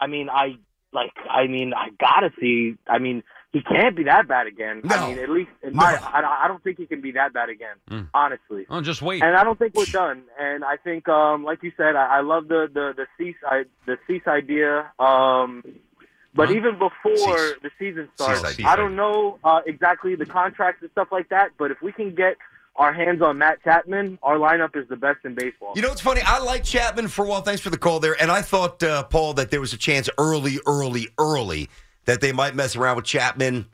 [0.00, 0.56] I mean, I
[0.92, 2.76] like, I mean, I gotta see.
[2.86, 4.80] I mean, he can't be that bad again.
[4.84, 4.94] No.
[4.96, 5.76] I mean, at least in No.
[5.82, 7.76] my, I, I don't think he can be that bad again.
[7.90, 8.08] Mm.
[8.14, 8.66] Honestly.
[8.70, 9.22] Oh, just wait.
[9.22, 10.22] And I don't think we're done.
[10.40, 13.64] And I think, um, like you said, I, I love the the the cease I,
[13.86, 14.90] the cease idea.
[14.98, 15.62] Um,
[16.34, 16.54] but Huh?
[16.54, 17.54] even before Cease.
[17.62, 18.64] the season starts, Cease.
[18.64, 21.50] I don't know uh, exactly the contracts and stuff like that.
[21.58, 22.36] But if we can get
[22.76, 25.72] our hands on Matt Chapman, our lineup is the best in baseball.
[25.76, 26.22] You know what's funny?
[26.24, 27.42] I like Chapman for a while.
[27.42, 28.20] Thanks for the call there.
[28.20, 31.68] And I thought, uh, Paul, that there was a chance early, early, early
[32.06, 33.66] that they might mess around with Chapman.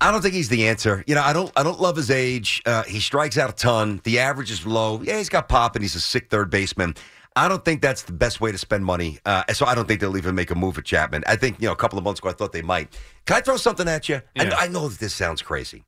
[0.00, 1.04] I don't think he's the answer.
[1.06, 1.50] You know, I don't.
[1.56, 2.60] I don't love his age.
[2.66, 4.00] Uh, he strikes out a ton.
[4.04, 5.00] The average is low.
[5.00, 6.94] Yeah, he's got pop, and he's a sick third baseman.
[7.36, 9.18] I don't think that's the best way to spend money.
[9.24, 11.24] Uh, so I don't think they'll even make a move at Chapman.
[11.26, 12.92] I think you know a couple of months ago I thought they might.
[13.24, 14.20] Can I throw something at you?
[14.34, 14.54] Yeah.
[14.56, 15.84] I, I know that this sounds crazy.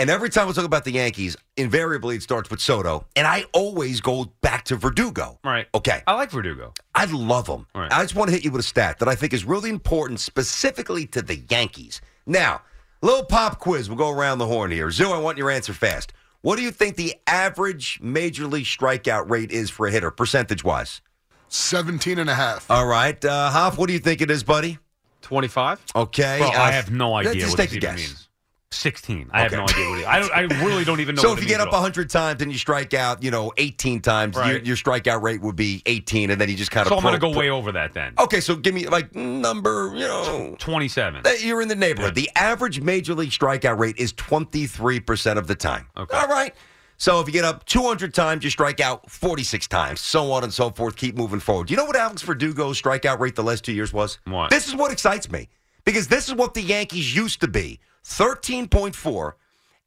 [0.00, 3.46] And every time we talk about the Yankees, invariably it starts with Soto, and I
[3.52, 5.40] always go back to Verdugo.
[5.42, 5.66] Right.
[5.74, 6.02] Okay.
[6.06, 6.72] I like Verdugo.
[6.94, 7.66] I love him.
[7.74, 7.92] All right.
[7.92, 10.20] I just want to hit you with a stat that I think is really important,
[10.20, 12.00] specifically to the Yankees.
[12.26, 12.62] Now,
[13.02, 13.88] little pop quiz.
[13.88, 14.88] We'll go around the horn here.
[14.92, 16.12] Zoo, I want your answer fast.
[16.42, 20.62] What do you think the average major league strikeout rate is for a hitter, percentage
[20.62, 21.00] wise?
[21.48, 22.70] 17 and a half.
[22.70, 23.22] All right.
[23.24, 24.78] Uh, Hoff, what do you think it is, buddy?
[25.22, 25.84] 25?
[25.96, 26.38] Okay.
[26.38, 27.98] Bro, uh, I have no idea Just what take this a even guess.
[28.08, 28.27] means.
[28.70, 29.30] 16.
[29.32, 31.40] I have no idea what it I, don't, I really don't even know So if
[31.40, 34.44] you get up at 100 times and you strike out, you know, 18 times, your,
[34.44, 34.66] Right.
[34.66, 36.90] your strikeout rate would be 18, and then you just kind of.
[36.90, 38.12] So I'm going to go pro- way over that then.
[38.18, 41.22] Okay, so give me like number, you know, 27.
[41.40, 42.14] you're in the neighborhood.
[42.14, 45.86] The average major league strikeout rate is 23% of the time.
[45.96, 46.16] Okay.
[46.16, 46.54] All right.
[46.98, 50.52] So if you get up 200 times, you strike out 46 times, so on and
[50.52, 50.96] so forth.
[50.96, 51.70] Keep moving forward.
[51.70, 54.18] You know what Alex Verdugo's strikeout rate the last two years was?
[54.24, 54.50] What?
[54.50, 55.48] This is what excites me
[55.84, 57.78] because this is what the Yankees used to be
[58.08, 59.32] 13.4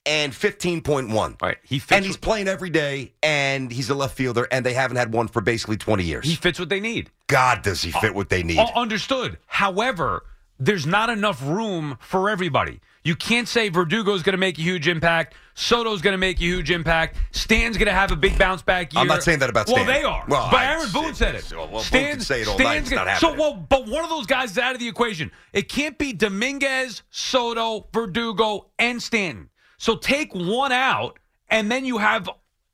[0.06, 1.42] and 15.1.
[1.42, 1.58] Right.
[1.64, 4.98] He fits And he's playing every day, and he's a left fielder, and they haven't
[4.98, 6.26] had one for basically 20 years.
[6.26, 7.12] He fits what they need.
[7.28, 8.60] God, does he fit uh, what they need?
[8.60, 9.38] Oh, understood.
[9.48, 10.24] However,
[10.60, 12.80] there's not enough room for everybody.
[13.04, 15.34] You can't say Verdugo's going to make a huge impact.
[15.56, 17.18] Soto's going to make a huge impact.
[17.32, 19.02] Stan's going to have a big bounce back year.
[19.02, 20.24] I'm not saying that about Well, they are.
[20.28, 21.52] Well, but I- Aaron Boone said it.
[21.52, 22.78] Well, can say it all night.
[22.78, 25.32] It's gonna- so well, but one of those guys is out of the equation.
[25.52, 29.50] It can't be Dominguez, Soto, Verdugo, and Stanton.
[29.78, 31.18] So take one out,
[31.50, 32.30] and then you have.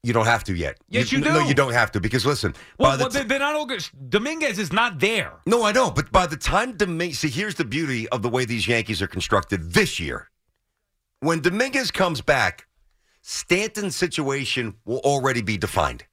[0.08, 0.78] You don't have to yet.
[0.88, 1.34] Yes, you No, do.
[1.34, 2.56] No, you don't have to because listen.
[2.80, 3.86] Well, the well, they- they're not all good.
[4.08, 5.34] Dominguez is not there.
[5.46, 8.46] no, I know, but by the time Dominguez, see, here's the beauty of the way
[8.46, 10.30] these Yankees are constructed this year.
[11.20, 12.68] When Dominguez comes back,
[13.22, 16.06] Stanton's situation will already be defined.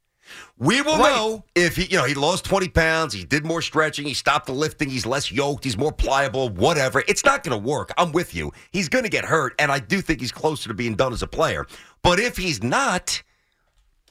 [0.58, 1.14] We will Right.
[1.14, 4.46] know if he, you know, he lost 20 pounds, he did more stretching, he stopped
[4.46, 7.04] the lifting, he's less yoked, he's more pliable, whatever.
[7.06, 7.92] It's not going to work.
[7.96, 8.50] I'm with you.
[8.72, 11.22] He's going to get hurt, and I do think he's closer to being done as
[11.22, 11.64] a player.
[12.02, 13.22] But if he's not,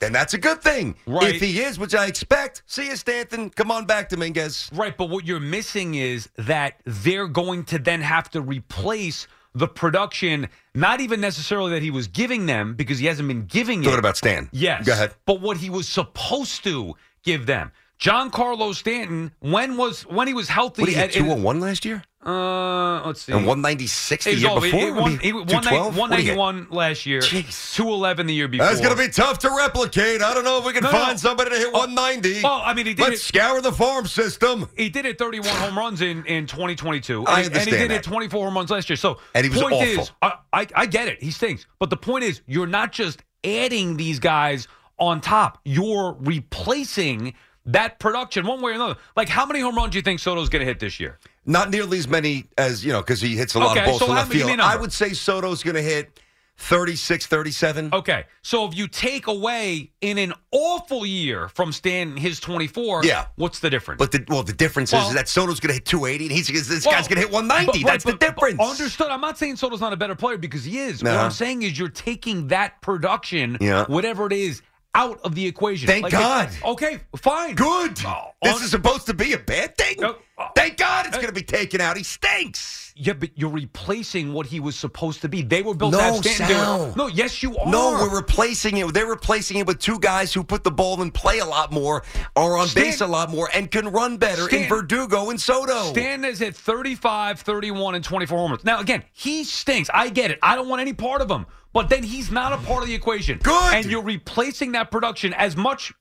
[0.00, 0.96] then that's a good thing.
[1.06, 1.34] Right.
[1.34, 3.50] If he is, which I expect, see you, Stanton.
[3.50, 4.70] Come on back, Dominguez.
[4.74, 9.68] Right, but what you're missing is that they're going to then have to replace the
[9.68, 13.84] production, not even necessarily that he was giving them because he hasn't been giving it.
[13.84, 14.48] Talking about Stan.
[14.52, 14.84] Yes.
[14.84, 15.14] Go ahead.
[15.26, 17.70] But what he was supposed to give them.
[18.00, 22.02] Giancarlo Stanton, when was when he was healthy What he at- get, 201 last year?
[22.26, 23.32] Uh, let's see.
[23.32, 24.80] And 196 the year all- before?
[24.80, 25.96] he Would won- be he 212?
[25.96, 26.36] What do you get?
[26.38, 27.20] 191 last year.
[27.20, 27.74] Jeez.
[27.74, 28.66] 211 the year before.
[28.66, 30.22] That's going to be tough to replicate.
[30.22, 30.98] I don't know if we can No, no.
[30.98, 32.42] find somebody to hit 190.
[32.42, 34.68] Well, I mean, he did Let's scour the farm system.
[34.76, 37.24] He did it 31 home runs in, in 2022.
[37.26, 37.96] I and, he- and he did that.
[37.96, 38.96] it 24 home runs last year.
[38.96, 40.02] So And he was point awful.
[40.04, 41.22] is, I, I, I get it.
[41.22, 41.66] He stinks.
[41.78, 44.66] But the point is, you're not just adding these guys
[44.98, 45.58] on top.
[45.64, 47.34] You're replacing
[47.66, 48.96] that production one way or another.
[49.16, 51.18] Like, how many home runs do you think Soto's going to hit this year?
[51.46, 53.98] Not nearly as many as, you know, because he hits a lot Okay, of balls
[54.00, 54.60] so to how left many- field.
[54.60, 56.20] I would say Soto's going to hit
[56.56, 57.90] 36, 37.
[57.92, 63.26] Okay, so if you take away in an awful year from Stan his 24, Yeah.
[63.34, 63.98] what's the difference?
[63.98, 66.46] But the, well, the difference Well- is that Soto's going to hit 280 and he's
[66.68, 67.82] this Well, guy's going to hit 190.
[67.82, 68.60] but- That's but- the but- difference.
[68.60, 69.08] Understood.
[69.08, 71.02] I'm not saying Soto's not a better player because he is.
[71.02, 73.84] What I'm saying is you're taking that production, Yeah.
[73.86, 74.62] whatever it is,
[74.94, 75.86] out of the equation.
[75.86, 76.48] Thank Like, God.
[76.52, 77.54] it- okay, fine.
[77.54, 77.98] Good.
[78.06, 79.96] Oh, this is supposed to be a bad thing.
[80.00, 81.96] No, uh, Thank God it's uh, going to be taken out.
[81.96, 82.92] He stinks.
[82.96, 85.42] Yeah, but you're replacing what he was supposed to be.
[85.42, 86.46] They were built No, to have Stanton.
[86.46, 86.92] They were- Sal.
[86.96, 87.66] no, yes, you are.
[87.68, 88.94] No, we're replacing it.
[88.94, 92.04] They're replacing it with two guys who put the ball in play a lot more,
[92.36, 95.40] are on Stan- base a lot more, and can run better in Stan- Verdugo and
[95.40, 95.90] Soto.
[95.90, 98.64] Stan is at 35, 31, and 24 homers.
[98.64, 99.90] Now, again, he stinks.
[99.92, 100.38] I get it.
[100.40, 101.46] I don't want any part of him.
[101.74, 103.38] But then he's not a part of the equation.
[103.42, 103.74] Good.
[103.74, 105.92] And you're replacing that production as much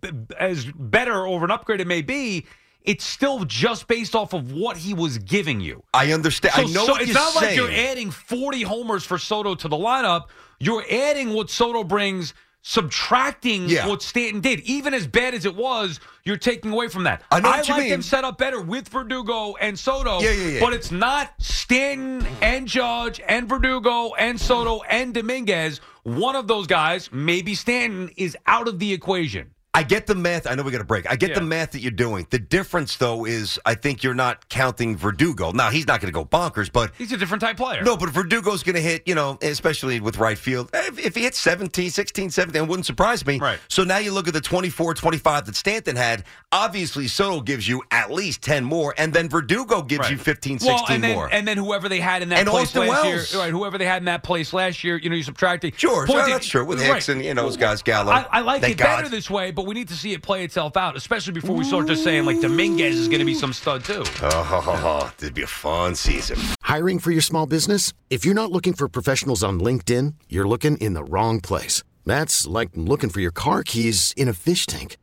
[0.00, 2.46] b- as better or an upgrade it may be.
[2.82, 5.82] It's still just based off of what he was giving you.
[5.94, 6.54] I understand.
[6.56, 7.46] I know so it's not saying.
[7.46, 10.24] like you're adding 40 homers for Soto to the lineup.
[10.60, 13.86] You're adding what Soto brings, subtracting Yeah.
[13.86, 14.60] what Stanton did.
[14.60, 17.22] Even as bad as it was, you're taking away from that.
[17.30, 17.90] I know you like mean.
[17.90, 20.20] them set up better with Verdugo and Soto.
[20.20, 20.60] Yeah, yeah, yeah.
[20.60, 25.80] But it's not Stanton and Judge and Verdugo and Soto and Dominguez.
[26.04, 29.50] One of those guys, maybe Stanton, is out of the equation.
[29.74, 30.46] I get the math.
[30.46, 31.10] I know we got a break.
[31.10, 31.34] I get Yeah.
[31.40, 32.26] the math that you're doing.
[32.30, 35.50] The difference, though, is I think you're not counting Verdugo.
[35.50, 37.82] Now, he's not going to go bonkers, but He's a different type player.
[37.82, 40.70] No, but Verdugo's going to hit, you know, especially with right field.
[40.72, 43.38] If, if he hits 17, 16, 17, it wouldn't surprise me.
[43.40, 43.58] Right.
[43.68, 46.22] So now you look at the 24, 25 that Stanton had.
[46.52, 50.12] Obviously, Soto gives you at least 10 more, and then Verdugo gives Right.
[50.12, 51.28] you 15, 16 and then, more.
[51.32, 53.32] And then whoever they had in that And place Austin last Wells.
[53.32, 53.50] year, right?
[53.50, 55.72] Whoever they had in that place last year, you know, you subtracting.
[55.76, 56.64] Sure, that's true.
[56.64, 56.94] With right.
[56.94, 58.12] Hicks and, you know, those guys, Gallo.
[58.12, 60.44] I, I like Thank it better this way, but we need to see it play
[60.44, 63.52] itself out, especially before we start just saying like Dominguez is going to be some
[63.52, 64.04] stud too.
[64.22, 66.38] Oh, this would be a fun season.
[66.62, 67.92] Hiring for your small business?
[68.10, 71.82] If you're not looking for professionals on LinkedIn, you're looking in the wrong place.
[72.04, 74.96] That's like looking for your car keys in a fish tank.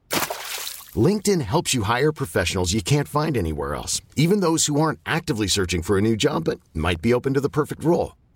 [0.96, 5.48] LinkedIn helps you hire professionals you can't find anywhere else, even those who aren't actively
[5.48, 8.14] searching for a new job but might be open to the perfect role.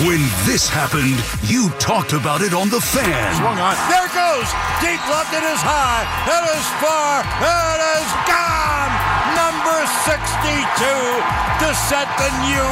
[0.00, 3.36] When this happened, you talked about it on The Fan.
[3.36, 3.76] Swung on.
[3.92, 4.48] There it goes.
[4.80, 5.36] Deep left.
[5.36, 6.08] It is high.
[6.32, 7.20] It is far.
[7.20, 8.92] It is gone.
[9.36, 9.76] Number
[10.08, 10.48] 62
[11.60, 12.68] to set the new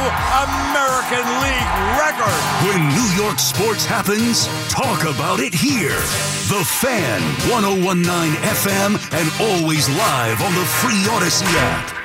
[0.49, 2.41] American League record.
[2.65, 6.01] When New York sports happens, talk about it here.
[6.49, 7.21] The Fan,
[7.53, 8.01] 1019
[8.49, 12.00] FM, and always live on the free Audacy app.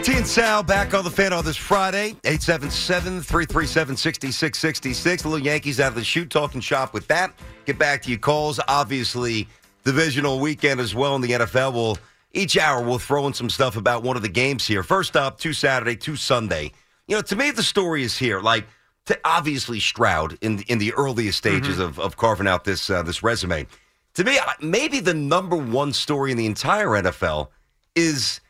[0.00, 2.16] BT and Sal back on the fan on this Friday.
[2.24, 5.22] 877 337 6666.
[5.22, 7.34] The little Yankees out of the shoot talking shop with that.
[7.66, 8.58] Get back to your calls.
[8.66, 9.46] Obviously,
[9.84, 11.74] divisional weekend as well in the NFL.
[11.74, 11.98] We'll,
[12.32, 14.82] each hour, we'll throw in some stuff about one of the games here.
[14.82, 16.72] First up, two Saturday, two Sunday.
[17.06, 18.40] You know, to me, the story is here.
[18.40, 18.66] Like,
[19.04, 23.22] to obviously Stroud in in the earliest stages of, of carving out this uh, this
[23.22, 23.66] resume.
[24.14, 27.48] To me, maybe the number one story in the entire NFL
[27.94, 28.40] is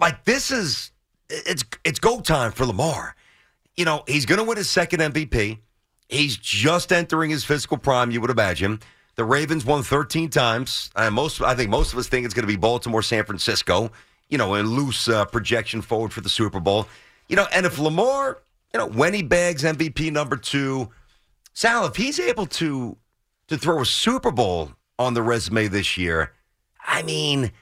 [0.00, 0.90] like this is
[1.28, 3.14] it's it's go time for Lamar.
[3.76, 5.58] You know, he's going to win his second MVP.
[6.08, 8.80] He's just entering his physical prime, you would imagine.
[9.16, 10.90] The Ravens won 13 times.
[10.96, 13.90] And most I think most of us think it's going to be Baltimore, San Francisco,
[14.28, 16.88] you know, in loose uh, projection forward for the Super Bowl.
[17.28, 18.42] You know, and if Lamar,
[18.72, 20.88] you know, when he bags MVP number 2,
[21.52, 22.96] Sal, if he's able to
[23.48, 26.32] to throw a Super Bowl on the resume this year,
[26.86, 27.52] I mean,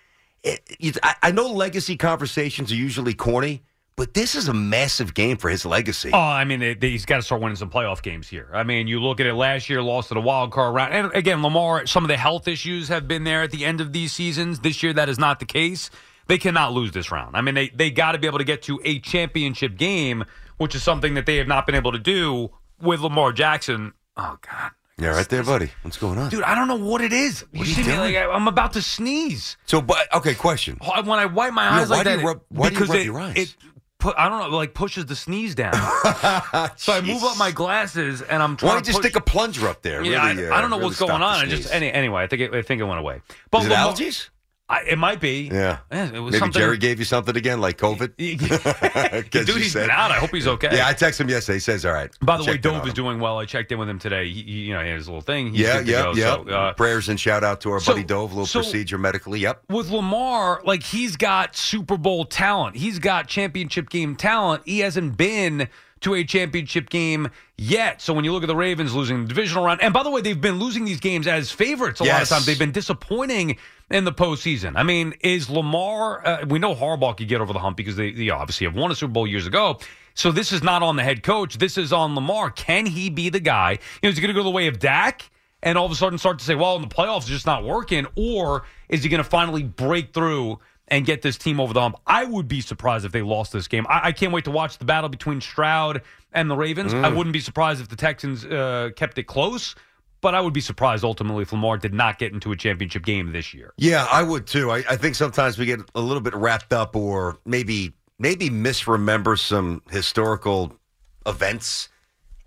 [0.45, 3.63] it, I, I know legacy conversations are usually corny,
[3.97, 6.11] but this is a massive game for his legacy.
[6.13, 8.49] Oh, I mean, they, they- he's got to start winning some playoff games here.
[8.53, 10.95] I mean, you look at it last year, lost to the wild card round.
[10.95, 13.93] And again, Lamar, some of the health issues have been there at the end of
[13.93, 14.61] these seasons.
[14.61, 15.91] This year, that is not the case.
[16.27, 17.37] They cannot lose this round.
[17.37, 20.25] I mean, they, they got to be able to get to a championship game,
[20.57, 23.93] which is something that they have not been able to do with Lamar Jackson.
[24.17, 24.71] Oh, God.
[24.99, 25.71] Yeah, right there, buddy.
[25.83, 26.31] What's going on?
[26.31, 27.45] Dude, I don't know what it is.
[27.53, 29.57] You see me like I- I'm about to sneeze.
[29.67, 30.79] So, but okay, question.
[31.05, 33.21] When I wipe my eyes why like that, rub- why do you rub it, your
[33.21, 33.37] eyes?
[33.37, 33.57] it
[33.99, 35.73] put I don't know, like pushes the sneeze down.
[36.77, 39.17] so I move up my glasses and I'm trying Why don't to you push- stick
[39.17, 40.05] a plunger up there?
[40.05, 41.23] Yeah, I, uh, I don't know really what's going on.
[41.23, 43.23] I just any, anyway, I think it, I think it went away.
[43.51, 44.29] But Is it allergies?
[44.69, 45.51] I, it might be.
[45.53, 45.79] Yeah.
[45.91, 48.17] Eh, it was Maybe something- Jerry gave you something again, like COVID.
[49.31, 50.11] Dude, he's been out.
[50.11, 50.71] I hope he's okay.
[50.73, 51.57] Yeah, I texted him yesterday.
[51.57, 53.39] He says, "All right." By the way, Dove is doing well.
[53.39, 54.29] I checked in with him today.
[54.31, 55.49] He, you know, he had his little thing.
[55.51, 56.13] He's Yeah, yeah, go.
[56.15, 56.25] yeah.
[56.37, 58.31] So, uh, Prayers and shout out to our so- buddy Dove.
[58.31, 59.41] A little so- procedure medically.
[59.41, 59.65] Yep.
[59.69, 62.77] with Lamar, like he's got Super Bowl talent.
[62.77, 64.63] He's got championship game talent.
[64.65, 65.69] He hasn't been
[66.01, 68.01] to a championship game yet.
[68.03, 70.21] So when you look at the Ravens losing the divisional round, and by the way,
[70.21, 72.45] they've been losing these games as favorites a lot of times.
[72.47, 73.57] They've been disappointing
[73.93, 74.73] in the postseason.
[74.77, 76.27] I mean, is Lamar?
[76.27, 78.91] Uh, we know Harbaugh could get over the hump because they, they obviously have won
[78.91, 79.79] a Super Bowl years ago.
[80.15, 81.59] So this is not on the head coach.
[81.59, 82.51] This is on Lamar.
[82.51, 83.73] Can he be the guy?
[83.73, 85.31] You know, is he going to go the way of Dak?
[85.63, 87.65] and all of a sudden start to say, well, in the playoffs, it's just not
[87.65, 88.07] working?
[88.17, 91.97] Or is he going to finally break through and get this team over the hump?
[92.07, 93.87] I would be surprised if they lost this game.
[93.89, 96.93] I, I can't wait to watch the battle between Stroud and the Ravens.
[96.93, 97.05] Mm.
[97.05, 99.75] I wouldn't be surprised if the Texans uh, kept it close,
[100.23, 103.33] but I would be surprised ultimately if Lamar did not get into a championship game
[103.33, 103.75] this year.
[103.77, 104.71] Yeah, I would too.
[104.71, 109.37] I, I think sometimes we get a little bit wrapped up, or maybe maybe misremember
[109.37, 110.79] some historical
[111.27, 111.89] events,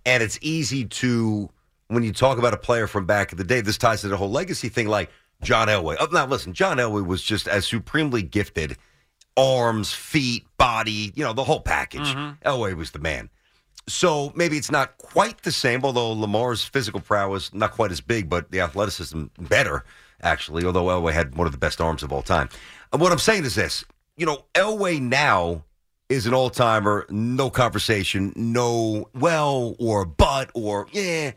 [0.05, 1.49] and it's easy to
[1.89, 3.61] when you talk about a player from back in the day.
[3.61, 5.11] This ties to the whole legacy thing, like
[5.43, 5.97] John Elway.
[5.99, 8.78] Oh, now listen, John Elway was just as supremely gifted,
[9.36, 12.07] arms, feet, body, you know, the whole package.
[12.07, 12.47] Mm-hmm.
[12.47, 13.30] Elway was the man.
[13.88, 18.29] So maybe it's not quite the same, although Lamar's physical prowess not quite as big,
[18.29, 19.86] but the athleticism better,
[20.21, 22.49] actually, although Elway had one of the best arms of all time.
[22.91, 23.86] And what I'm saying is this
[24.17, 25.65] you know, Elway now
[26.09, 31.31] is an all timer, no conversation, no well or but or yeah,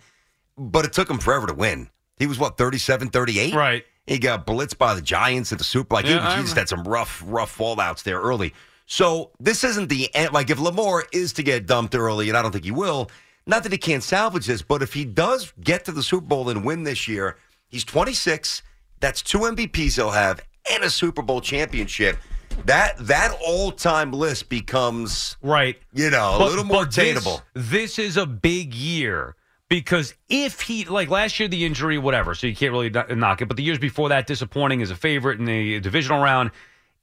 [0.56, 1.88] but it took him forever to win.
[2.18, 3.54] He was what, 37, 38?
[3.54, 3.84] Right.
[4.06, 5.94] He got blitzed by the Giants at the Super.
[5.94, 8.54] Like Yeah, he, he just had some rough, rough fallouts there early.
[8.90, 10.32] So this isn't the end.
[10.32, 13.10] Like if Lamar is to get dumped early, and I don't think he will.
[13.46, 16.48] Not that he can't salvage this, but if he does get to the Super Bowl
[16.48, 17.36] and win this year,
[17.68, 18.62] he's 26.
[19.00, 20.40] That's two MVPs he'll have
[20.72, 22.16] and a Super Bowl championship.
[22.64, 25.76] That that all time list becomes right.
[25.92, 27.42] You know, a But- little more but this- attainable.
[27.54, 29.36] This, is a big year
[29.68, 33.46] because if he like last year the injury whatever, so you can't really knock it.
[33.48, 36.50] But the years before that, disappointing as a favorite in the divisional round.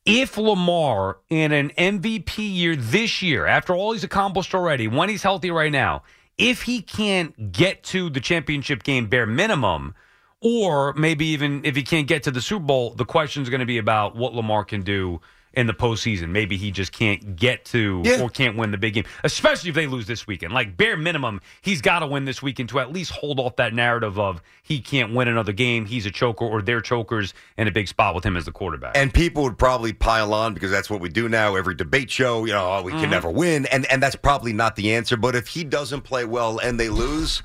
[0.05, 5.23] If Lamar in an MVP year this year, after all he's accomplished already, when he's
[5.23, 6.03] healthy right now,
[6.37, 9.95] if he can't get to the championship game bare minimum,
[10.41, 13.61] or maybe even if he can't get to the Super Bowl, the question is going
[13.61, 15.21] to be about what Lamar can do
[15.55, 16.29] in the postseason.
[16.29, 18.21] Maybe he just can't get to Yeah.
[18.21, 20.53] or can't win the big game, especially if they lose this weekend.
[20.53, 23.73] Like bare minimum, he's got to win this weekend to at least hold off that
[23.73, 25.85] narrative of he can't win another game.
[25.85, 28.97] He's a choker or they're chokers in a big spot with him as the quarterback.
[28.97, 31.55] And people would probably pile on because that's what we do now.
[31.55, 33.09] Every debate show, you know, oh, we can Mhm.
[33.11, 35.15] never win, and and that's probably not the answer.
[35.17, 37.41] But if he doesn't play well and they lose,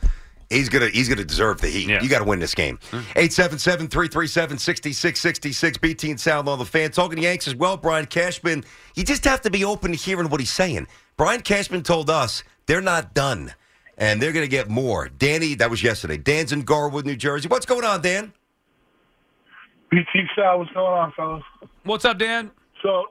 [0.50, 1.88] he's gonna he's gonna deserve the heat.
[1.88, 2.78] You got to win this game.
[2.90, 3.02] Mm.
[3.88, 7.76] 877-337-6666 BT and Sal on the fan talking to Yanks as well.
[7.76, 10.86] Brian Cashman, you just have to be open to hearing what he's saying.
[11.16, 13.54] Brian Cashman told us they're not done.
[13.98, 15.10] And they're going to get more.
[15.10, 16.16] Danny, that was yesterday.
[16.16, 17.48] Dan's in Garwood, New Jersey.
[17.48, 18.32] What's going on, Dan?
[19.90, 21.42] BT Sal, what's going on, fellas?
[21.84, 22.50] What's up, Dan?
[22.82, 23.08] So,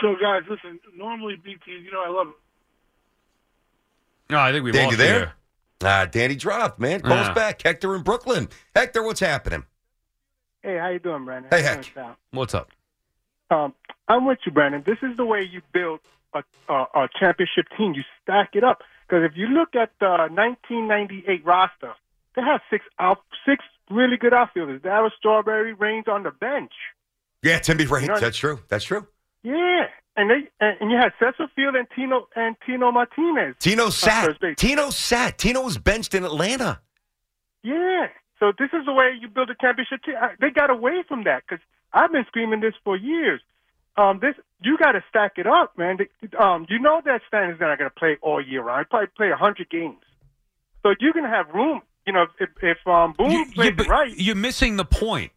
[0.00, 0.78] so guys, listen.
[0.96, 2.28] Normally, BT, you know, I love.
[4.28, 5.32] No, I think we Dan, lost you there?
[5.80, 5.88] Here.
[5.90, 7.00] Ah, Danny dropped, man.
[7.00, 7.32] Calls Yeah.
[7.34, 7.62] back.
[7.62, 8.48] Hector in Brooklyn.
[8.74, 9.64] Hector, what's happening?
[10.62, 11.50] Hey, how you doing, Brandon?
[11.50, 12.16] Hey, How Heck.
[12.32, 12.70] What's up?
[13.50, 13.74] Um,
[14.08, 14.82] I'm with you, Brandon.
[14.84, 16.00] This is the way you build
[16.34, 17.94] a, a, a championship team.
[17.94, 18.82] You stack it up.
[19.08, 21.94] Because if you look at the 1998 roster,
[22.36, 24.82] they have six out, six really good outfielders.
[24.82, 26.72] They have a Strawberry Raines on the bench.
[27.42, 28.06] Yeah, Timmy Raines.
[28.06, 28.60] You know- That's true.
[28.68, 29.06] That's true.
[29.42, 29.86] Yeah,
[30.16, 33.56] and they and, and you had Cecil Field and Tino and Tino Martinez.
[33.58, 34.36] Tino on sat.
[34.56, 35.38] Tino sat.
[35.38, 36.80] Tino was benched in Atlanta.
[37.62, 38.08] Yeah.
[38.38, 40.14] So this is the way you build a championship team.
[40.20, 41.62] I- They got away from that because
[41.92, 43.40] I've been screaming this for years.
[43.96, 45.98] Um, this you got to stack it up, man.
[45.98, 48.86] The- Um, you know that Stan is not going to play all year round.
[48.86, 49.98] He probably play hundred games,
[50.82, 51.82] so you're going to have room.
[52.06, 55.32] You know, if if um, Boone You- plays yeah, but right, You're missing the point.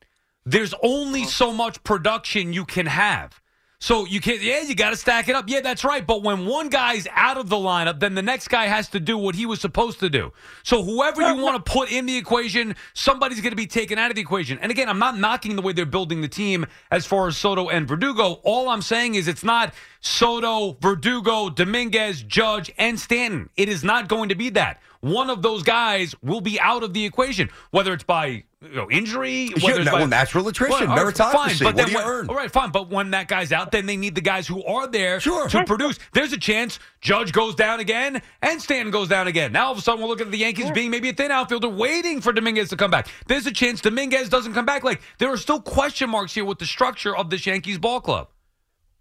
[0.46, 3.42] there's only so much production you can have.
[3.84, 5.50] So you can't, yeah, you got to stack it up.
[5.50, 6.08] Yeah, that's right.
[6.08, 9.18] But when one guy's out of the lineup, then the next guy has to do
[9.18, 10.32] what he was supposed to do.
[10.64, 14.10] So whoever you want to put in the equation, somebody's going to be taken out
[14.10, 14.58] of the equation.
[14.60, 17.68] And again, I'm not knocking the way they're building the team as far as Soto
[17.68, 18.40] and Verdugo.
[18.44, 19.74] All I'm saying is it's not
[20.06, 23.50] Soto, Verdugo, Dominguez, Judge, and Stanton.
[23.56, 24.82] It is not going to be that.
[25.00, 28.90] One of those guys will be out of the equation, whether it's by you know,
[28.92, 31.32] injury, whether it's no, by natural attrition, all right, uh, meritocracy.
[31.32, 32.30] Fine, but What then do you when- earn?
[32.30, 32.72] All right, fine.
[32.72, 35.48] But when that guy's out, then they need the guys who are there sure.
[35.50, 36.00] to produce.
[36.12, 39.54] There's a chance Judge goes down again and Stanton goes down again.
[39.54, 41.70] Now all of a sudden we're looking at the Yankees being maybe a thin outfielder
[41.70, 43.08] waiting for Dominguez to come back.
[43.28, 44.84] There's a chance Dominguez doesn't come back.
[44.84, 48.28] Like there are still question marks here with the structure of this Yankees ball club.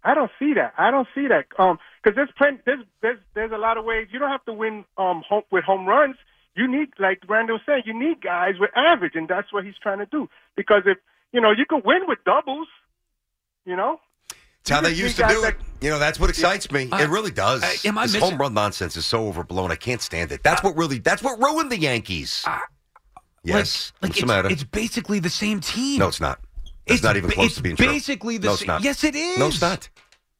[0.03, 0.73] I don't see that.
[0.77, 1.45] I don't see that.
[1.57, 2.59] Um, because there's plenty.
[2.65, 4.07] There's there's there's a lot of ways.
[4.11, 6.15] You don't have to win um home, with home runs.
[6.55, 9.99] You need, like Randall said, you need guys with average, and that's what he's trying
[9.99, 10.29] to do.
[10.55, 10.97] Because if
[11.31, 12.67] you know, you can win with doubles.
[13.65, 13.99] You know.
[14.61, 15.55] It's how they used to guys do it.
[15.81, 16.89] You know, that's what excites me.
[16.89, 17.61] Uh, it really does.
[17.63, 19.71] uh, am I this missing- home run nonsense is so overblown.
[19.71, 20.41] I can't stand it.
[20.43, 20.99] That's what really.
[20.99, 22.45] That's what ruined the Yankees.
[23.43, 23.91] yes.
[24.01, 24.49] like What's it's, the matter?
[24.49, 25.99] it's basically the same team.
[25.99, 26.39] no, it's not.
[26.85, 27.87] It's, not even close to being true.
[27.87, 28.83] basically the no, it's same- not.
[28.83, 29.37] Yes, it is.
[29.39, 29.89] No, it's not.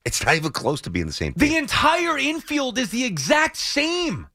[0.06, 1.50] It's not even close to being the same thing.
[1.50, 4.28] The entire infield is the exact same.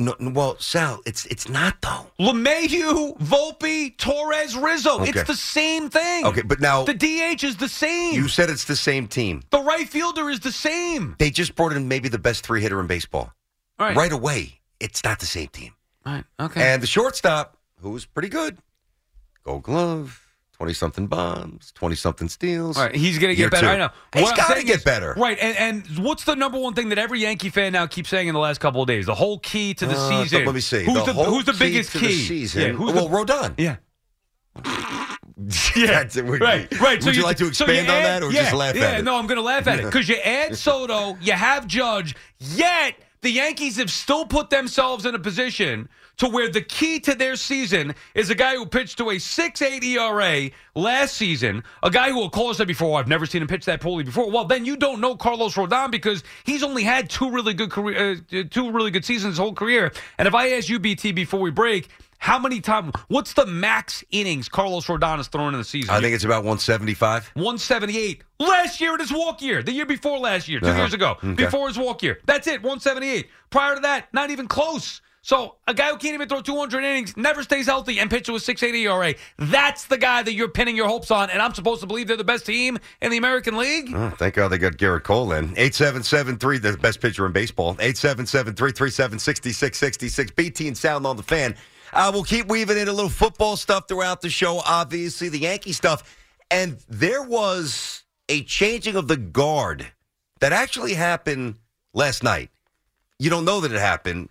[0.00, 2.06] No, no, well, Sal, it's it's not though.
[2.20, 5.00] LeMahieu, Volpe, Torres, Rizzo.
[5.00, 5.10] Okay.
[5.10, 6.24] It's the same thing.
[6.24, 8.14] Okay, but now The DH is the same.
[8.14, 9.42] you said it's the same team.
[9.50, 11.16] the right fielder is the same.
[11.18, 13.32] They just brought in maybe the best three hitter in baseball.
[13.76, 13.96] Right.
[13.96, 15.72] Right away, it's not the same team.
[16.06, 16.22] Right.
[16.38, 16.62] Okay.
[16.62, 18.58] And the shortstop, who was pretty good,
[19.42, 20.27] Gold Glove,
[20.58, 22.76] twenty something bombs, twenty something steals.
[22.76, 23.66] All right, he's going to get better.
[23.66, 23.70] two.
[23.72, 23.88] I know.
[24.12, 25.14] He's What got to get is- better.
[25.16, 25.56] Right, and
[25.86, 28.40] and what's the number one thing that every Yankee fan now keeps saying in the
[28.40, 29.06] last couple of days?
[29.06, 30.44] The whole key to the Uh, season.
[30.44, 30.84] Let me see.
[30.84, 32.06] Who's the, whole who's the key biggest to key?
[32.08, 32.62] The season.
[32.62, 33.54] Yeah, who's well, the, Rodon.
[33.56, 33.76] yeah.
[35.76, 36.24] That's it.
[36.26, 37.04] Would- Right, right.
[37.04, 38.90] Would you, like to so you expand on that, or yeah, just laugh yeah, at
[38.90, 38.96] it?
[38.96, 42.16] Yeah, no, I'm going to laugh at it because you add Soto, you have Judge,
[42.40, 45.88] yet the Yankees have still put themselves in a position
[46.18, 49.82] to where the key to their season is a guy who pitched to a 6.8
[49.84, 53.64] ERA last season, a guy who, of course, said before, I've never seen him pitch
[53.66, 54.30] that poorly before.
[54.30, 58.20] Well, then you don't know Carlos Rodon because he's only had two really good career,
[58.32, 59.92] uh, two really good seasons his whole career.
[60.18, 61.88] And if I ask you, BT, before we break,
[62.20, 62.92] how many times?
[63.06, 65.90] What's the max innings Carlos Rodon has thrown in the season?
[65.94, 67.28] I think it's about 175.
[67.34, 70.78] 178 last year in his walk year, the year before last year, 2 Uh-huh.
[70.80, 71.32] years ago, Okay.
[71.44, 72.18] before his walk year.
[72.26, 73.28] That's it, 178.
[73.50, 75.00] Prior to that, not even close.
[75.28, 78.42] So a guy who can't even throw 200 innings, never stays healthy, and pitches with
[78.44, 79.14] 680 ERA.
[79.36, 82.16] That's the guy that you're pinning your hopes on, and I'm supposed to believe they're
[82.16, 83.92] the best team in the American League.
[83.94, 85.50] Oh, thank God they got Gerrit Cole in.
[85.50, 87.74] 877-3, the best pitcher in baseball.
[87.74, 90.34] 877-337-6666.
[90.34, 91.54] BT and Sal on the fan.
[91.92, 95.72] Uh, we'll keep weaving in a little football stuff throughout the show, obviously, the Yankee
[95.72, 96.16] stuff.
[96.50, 99.86] And there was a changing of the guard
[100.40, 101.56] that actually happened
[101.92, 102.48] last night.
[103.18, 104.30] You don't know that it happened,